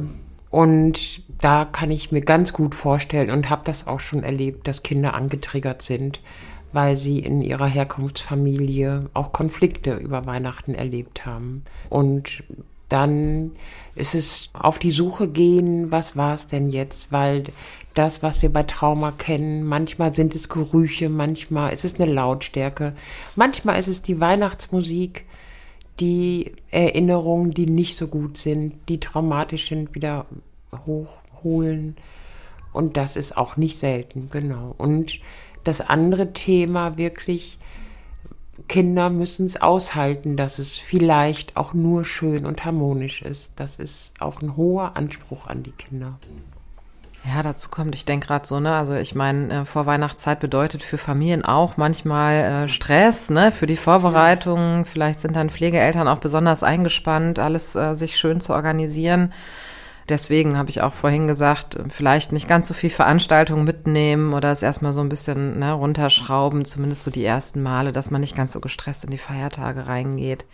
[0.50, 4.84] Und da kann ich mir ganz gut vorstellen und habe das auch schon erlebt, dass
[4.84, 6.20] Kinder angetriggert sind,
[6.74, 11.64] weil sie in ihrer Herkunftsfamilie auch Konflikte über Weihnachten erlebt haben.
[11.90, 12.44] Und
[12.92, 13.52] dann
[13.96, 17.12] ist es auf die Suche gehen, was war es denn jetzt?
[17.12, 17.46] Weil
[17.94, 22.94] das, was wir bei Trauma kennen, manchmal sind es Gerüche, manchmal ist es eine Lautstärke,
[23.36, 25.26] manchmal ist es die Weihnachtsmusik,
[26.00, 30.26] die Erinnerungen, die nicht so gut sind, die traumatisch sind, wieder
[30.86, 31.98] hochholen.
[32.74, 34.74] Und das ist auch nicht selten, genau.
[34.78, 35.20] Und
[35.64, 37.60] das andere Thema wirklich,
[38.68, 43.54] Kinder müssen es aushalten, dass es vielleicht auch nur schön und harmonisch ist.
[43.56, 46.18] Das ist auch ein hoher Anspruch an die Kinder.
[47.24, 50.98] Ja, dazu kommt, ich denke gerade so, ne, also ich meine, äh, Vorweihnachtszeit bedeutet für
[50.98, 54.86] Familien auch manchmal äh, Stress, ne, für die Vorbereitungen.
[54.86, 59.34] Vielleicht sind dann Pflegeeltern auch besonders eingespannt, alles äh, sich schön zu organisieren.
[60.12, 64.62] Deswegen habe ich auch vorhin gesagt, vielleicht nicht ganz so viel Veranstaltungen mitnehmen oder es
[64.62, 68.52] erstmal so ein bisschen ne, runterschrauben, zumindest so die ersten Male, dass man nicht ganz
[68.52, 70.46] so gestresst in die Feiertage reingeht.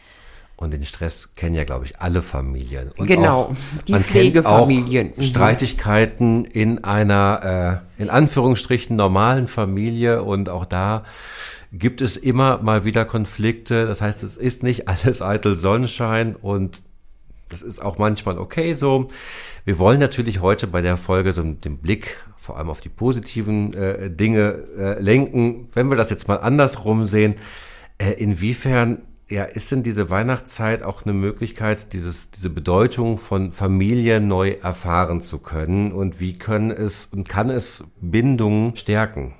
[0.57, 2.91] Und den Stress kennen ja, glaube ich, alle Familien.
[2.97, 3.55] Und genau, auch,
[3.87, 5.13] die Pflegefamilien.
[5.15, 5.21] Mhm.
[5.23, 10.21] Streitigkeiten in einer, äh, in Anführungsstrichen, normalen Familie.
[10.21, 11.03] Und auch da
[11.71, 13.87] gibt es immer mal wieder Konflikte.
[13.87, 16.79] Das heißt, es ist nicht alles eitel Sonnenschein und
[17.49, 19.09] das ist auch manchmal okay so.
[19.65, 23.73] Wir wollen natürlich heute bei der Folge so den Blick vor allem auf die positiven
[23.73, 25.69] äh, Dinge äh, lenken.
[25.73, 27.35] Wenn wir das jetzt mal andersrum sehen,
[27.97, 34.21] äh, inwiefern ja, ist denn diese Weihnachtszeit auch eine Möglichkeit, dieses, diese Bedeutung von Familie
[34.21, 35.91] neu erfahren zu können?
[35.91, 39.33] Und wie können es und kann es Bindungen stärken?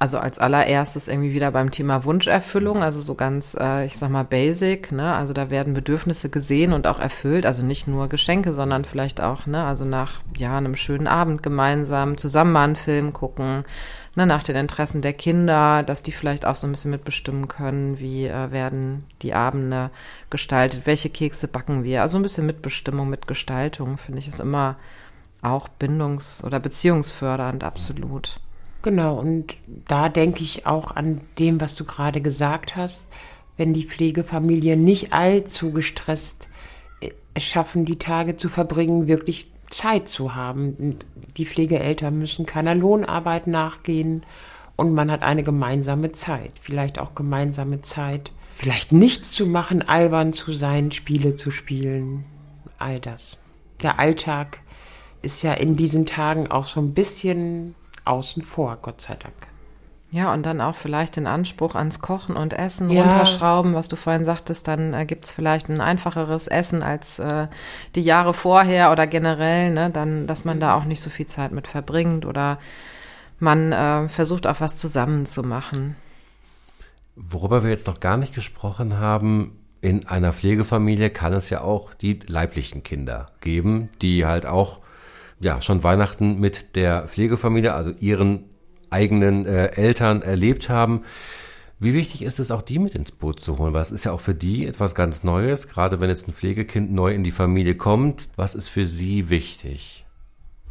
[0.00, 4.24] Also als allererstes irgendwie wieder beim Thema Wunscherfüllung, also so ganz, äh, ich sag mal,
[4.24, 5.14] basic, ne?
[5.14, 9.44] Also da werden Bedürfnisse gesehen und auch erfüllt, also nicht nur Geschenke, sondern vielleicht auch,
[9.44, 13.64] ne, also nach ja, einem schönen Abend gemeinsam zusammen mal einen Film gucken,
[14.16, 18.00] ne, nach den Interessen der Kinder, dass die vielleicht auch so ein bisschen mitbestimmen können,
[18.00, 19.90] wie äh, werden die Abende
[20.30, 22.00] gestaltet, welche Kekse backen wir.
[22.00, 24.76] Also ein bisschen Mitbestimmung, Mitgestaltung, finde ich, ist immer
[25.42, 28.40] auch bindungs- oder beziehungsfördernd, absolut.
[28.82, 29.56] Genau, und
[29.88, 33.06] da denke ich auch an dem, was du gerade gesagt hast,
[33.56, 36.48] wenn die Pflegefamilien nicht allzu gestresst
[37.00, 40.98] äh, es schaffen, die Tage zu verbringen, wirklich Zeit zu haben.
[41.36, 44.24] Die Pflegeeltern müssen keiner Lohnarbeit nachgehen
[44.76, 50.32] und man hat eine gemeinsame Zeit, vielleicht auch gemeinsame Zeit, vielleicht nichts zu machen, albern
[50.32, 52.24] zu sein, Spiele zu spielen,
[52.78, 53.36] all das.
[53.82, 54.60] Der Alltag
[55.20, 57.74] ist ja in diesen Tagen auch so ein bisschen
[58.04, 59.34] außen vor, Gott sei Dank.
[60.12, 63.02] Ja, und dann auch vielleicht den Anspruch ans Kochen und Essen Ja.
[63.02, 67.46] runterschrauben, was du vorhin sagtest, dann äh, gibt's vielleicht ein einfacheres Essen als äh,
[67.94, 69.88] die Jahre vorher oder generell, ne?
[69.90, 72.58] Dann, dass man da auch nicht so viel Zeit mit verbringt oder
[73.38, 75.94] man äh, versucht auch was zusammen zu machen.
[77.14, 81.94] Worüber wir jetzt noch gar nicht gesprochen haben, in einer Pflegefamilie kann es ja auch
[81.94, 84.79] die leiblichen Kinder geben, die halt auch
[85.40, 88.44] ja schon Weihnachten mit der Pflegefamilie, also ihren
[88.90, 91.02] eigenen äh, Eltern erlebt haben.
[91.78, 93.74] Wie wichtig ist es auch, die mit ins Boot zu holen?
[93.74, 97.14] Es ist ja auch für die etwas ganz Neues, gerade wenn jetzt ein Pflegekind neu
[97.14, 98.28] in die Familie kommt.
[98.36, 99.99] Was ist für sie wichtig?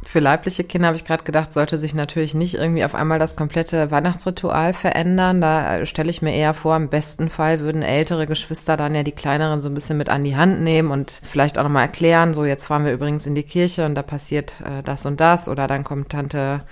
[0.02, 3.36] Für leibliche Kinder habe ich gerade gedacht, sollte sich natürlich nicht irgendwie auf einmal das
[3.36, 5.42] komplette Weihnachtsritual verändern.
[5.42, 9.02] Da äh, stelle ich mir eher vor, im besten Fall würden ältere Geschwister dann ja
[9.02, 12.32] die kleineren so ein bisschen mit an die Hand nehmen und vielleicht auch nochmal erklären,
[12.32, 15.48] so jetzt fahren wir übrigens in die Kirche und da passiert äh, das und das
[15.48, 16.62] oder dann kommt Tante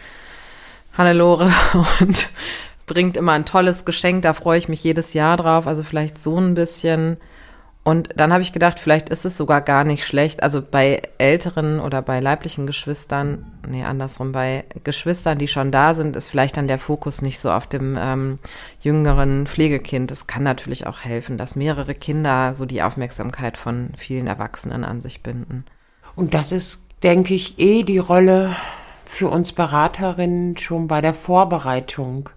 [0.97, 1.53] Hannelore
[2.01, 2.31] und
[2.87, 6.39] bringt immer ein tolles Geschenk, da freue ich mich jedes Jahr drauf, also vielleicht so
[6.39, 7.18] ein bisschen.
[7.89, 10.43] Und dann habe ich gedacht, vielleicht ist es sogar gar nicht schlecht.
[10.43, 16.14] Also bei älteren oder bei leiblichen Geschwistern, nee, andersrum, bei Geschwistern, die schon da sind,
[16.14, 18.41] ist vielleicht dann der Fokus nicht so auf dem ähm,
[18.82, 20.11] jüngeren Pflegekind.
[20.11, 25.01] Es kann natürlich auch helfen, dass mehrere Kinder so die Aufmerksamkeit von vielen Erwachsenen an
[25.01, 25.64] sich binden.
[26.14, 28.55] Und das ist, denke ich, eh die Rolle
[29.07, 32.28] für uns Beraterinnen schon bei der Vorbereitung.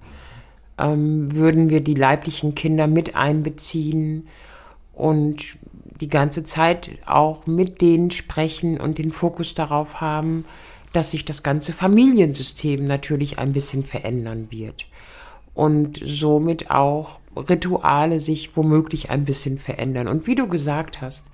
[0.77, 4.29] Ähm, würden wir die leiblichen Kinder mit einbeziehen
[4.93, 5.57] und
[5.99, 10.45] die ganze Zeit auch mit denen sprechen und den Fokus darauf haben,
[10.93, 14.87] dass sich das ganze Familiensystem natürlich ein bisschen verändern wird.
[15.53, 20.07] Und somit auch Rituale sich womöglich ein bisschen verändern.
[20.07, 21.27] Und wie du gesagt hast,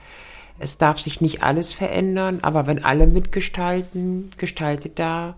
[0.59, 5.35] es darf sich nicht alles verändern, aber wenn alle mitgestalten, gestaltet da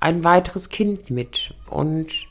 [0.00, 1.54] ein weiteres Kind mit.
[1.68, 2.26] Und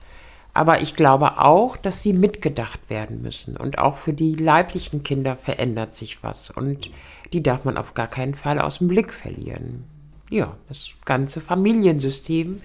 [0.55, 3.57] aber ich glaube auch, dass sie mitgedacht werden müssen.
[3.57, 6.49] Und auch für die leiblichen Kinder verändert sich was.
[6.49, 6.89] Und
[7.33, 9.83] die darf man auf gar keinen Fall aus dem Blick verlieren.
[10.29, 12.61] Ja, das ganze Familiensystem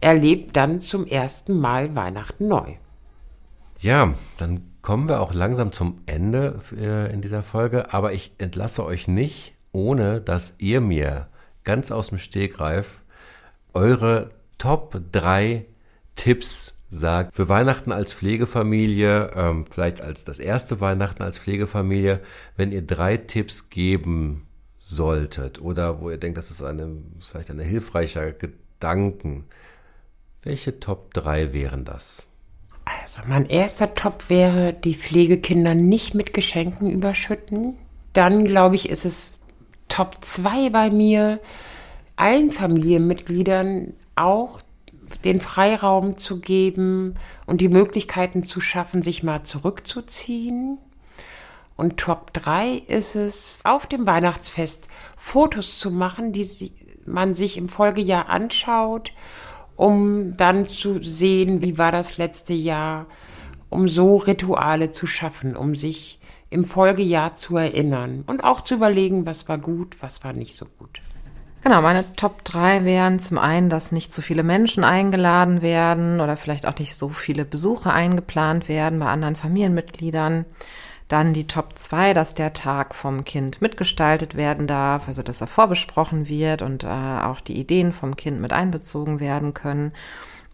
[0.00, 2.76] erlebt dann zum ersten Mal Weihnachten neu.
[3.78, 8.86] Ja, dann kommen wir auch langsam zum Ende äh, in dieser Folge, aber ich entlasse
[8.86, 11.28] euch nicht, ohne dass ihr mir
[11.62, 13.02] ganz aus dem Stegreif
[13.74, 15.66] eure Top 3
[16.16, 22.20] Tipps sagt für Weihnachten als Pflegefamilie, ähm, vielleicht als das erste Weihnachten als Pflegefamilie,
[22.56, 24.46] wenn ihr drei Tipps geben
[24.78, 29.44] solltet oder wo ihr denkt, das ist eine, vielleicht eine hilfreicher Gedanken.
[30.42, 32.28] Welche Top 3 wären das?
[32.84, 37.78] Also mein erster Top wäre, die Pflegekinder nicht mit Geschenken überschütten.
[38.12, 39.32] Dann glaube ich, ist es
[39.88, 41.40] Top 2 bei mir,
[42.16, 44.60] allen Familienmitgliedern auch
[45.22, 47.14] den Freiraum zu geben
[47.46, 50.78] und die Möglichkeiten zu schaffen, sich mal zurückzuziehen.
[51.76, 56.72] Und Top 3 ist es, auf dem Weihnachtsfest Fotos zu machen, die
[57.06, 59.12] man sich im Folgejahr anschaut,
[59.76, 63.06] um dann zu sehen, wie war das letzte Jahr,
[63.70, 69.26] um so Rituale zu schaffen, um sich im Folgejahr zu erinnern und auch zu überlegen,
[69.26, 71.02] was war gut, was war nicht so gut.
[71.64, 76.36] Genau, meine Top 3 wären zum einen, dass nicht zu viele Menschen eingeladen werden oder
[76.36, 80.44] vielleicht auch nicht so viele Besuche eingeplant werden bei anderen Familienmitgliedern.
[81.08, 85.46] Dann die Top 2, dass der Tag vom Kind mitgestaltet werden darf, also dass er
[85.46, 89.92] vorbesprochen wird und äh, auch die Ideen vom Kind mit einbezogen werden können.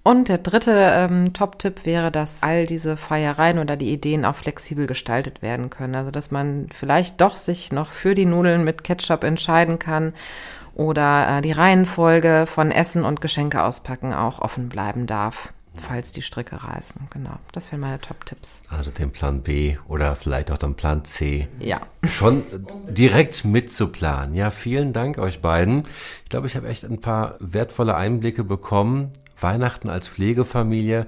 [0.04, 4.86] Und der dritte ähm, Top-Tipp wäre, dass all diese Feiereien oder die Ideen auch flexibel
[4.86, 5.96] gestaltet werden können.
[5.96, 10.12] Also dass man vielleicht doch sich noch für die Nudeln mit Ketchup entscheiden kann
[10.74, 15.52] oder äh, die Reihenfolge von Essen und Geschenke auspacken auch offen bleiben darf.
[15.74, 17.08] falls die Stricke reißen.
[17.10, 18.64] Genau, das wären meine Top-Tipps.
[18.68, 21.48] Also den Plan B oder vielleicht auch den Plan C.
[21.58, 21.80] Ja.
[22.08, 22.42] Schon
[22.88, 24.34] direkt mitzuplanen.
[24.34, 25.84] Ja, vielen Dank euch beiden.
[26.24, 29.12] Ich glaube, ich habe echt ein paar wertvolle Einblicke bekommen.
[29.40, 31.06] Weihnachten als Pflegefamilie.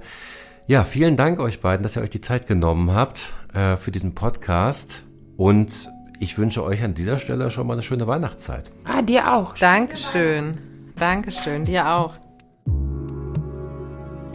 [0.65, 4.15] Ja, vielen Dank euch beiden, dass ihr euch die Zeit genommen habt äh, für diesen
[4.15, 5.03] Podcast.
[5.35, 8.71] Und ich wünsche euch an dieser Stelle schon mal eine schöne Weihnachtszeit.
[8.85, 9.55] Ah, dir auch.
[9.55, 10.57] Dankeschön.
[10.95, 12.13] Dankeschön, dir auch.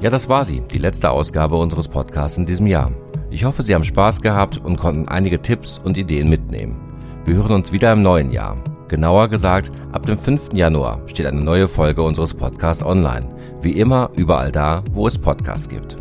[0.00, 2.92] Ja, das war sie, die letzte Ausgabe unseres Podcasts in diesem Jahr.
[3.30, 6.76] Ich hoffe, Sie haben Spaß gehabt und konnten einige Tipps und Ideen mitnehmen.
[7.24, 8.56] Wir hören uns wieder im neuen Jahr.
[8.88, 10.54] Genauer gesagt, ab dem 5.
[10.54, 13.28] Januar steht eine neue Folge unseres Podcasts online.
[13.60, 15.96] Wie immer, überall da, wo es Podcasts gibt.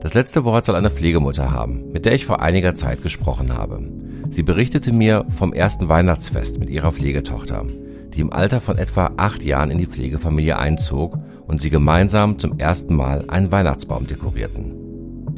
[0.00, 3.82] Das letzte Wort soll eine Pflegemutter haben, mit der ich vor einiger Zeit gesprochen habe.
[4.30, 7.66] Sie berichtete mir vom ersten Weihnachtsfest mit ihrer Pflegetochter,
[8.14, 12.58] die im Alter von etwa acht Jahren in die Pflegefamilie einzog und sie gemeinsam zum
[12.58, 14.82] ersten Mal einen Weihnachtsbaum dekorierten.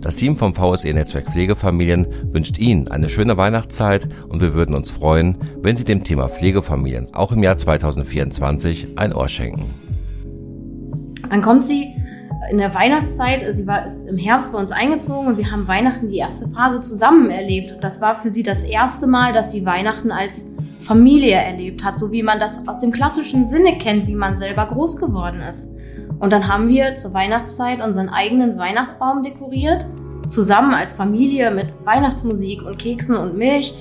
[0.01, 4.91] Das Team vom VSE Netzwerk Pflegefamilien wünscht Ihnen eine schöne Weihnachtszeit und wir würden uns
[4.91, 9.73] freuen, wenn Sie dem Thema Pflegefamilien auch im Jahr 2024 ein Ohr schenken.
[11.31, 11.95] Dann kommt sie
[12.51, 16.09] in der Weihnachtszeit, sie war ist im Herbst bei uns eingezogen und wir haben Weihnachten
[16.09, 17.73] die erste Phase zusammen erlebt.
[17.73, 20.54] Und das war für sie das erste Mal, dass sie Weihnachten als
[20.85, 24.67] Familie erlebt hat, so wie man das aus dem klassischen Sinne kennt, wie man selber
[24.67, 25.71] groß geworden ist.
[26.21, 29.87] Und dann haben wir zur Weihnachtszeit unseren eigenen Weihnachtsbaum dekoriert,
[30.27, 33.75] zusammen als Familie mit Weihnachtsmusik und Keksen und Milch.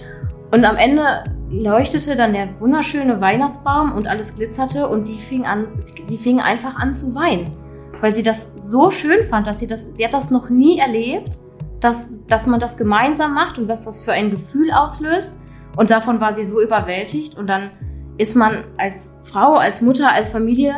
[0.52, 1.04] Und am Ende
[1.50, 6.76] leuchtete dann der wunderschöne Weihnachtsbaum und alles glitzerte und die fing an, sie fing einfach
[6.76, 7.56] an zu weinen,
[8.02, 11.38] weil sie das so schön fand, dass sie das, sie hat das noch nie erlebt,
[11.80, 15.40] dass, dass man das gemeinsam macht und was das für ein Gefühl auslöst.
[15.76, 17.72] Und davon war sie so überwältigt und dann
[18.18, 20.76] ist man als Frau, als Mutter, als Familie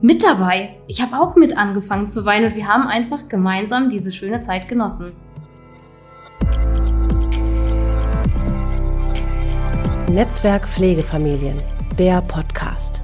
[0.00, 0.76] mit dabei.
[0.86, 4.68] Ich habe auch mit angefangen zu weinen und wir haben einfach gemeinsam diese schöne Zeit
[4.68, 5.12] genossen.
[10.08, 11.60] Netzwerk Pflegefamilien,
[11.98, 13.01] der Podcast.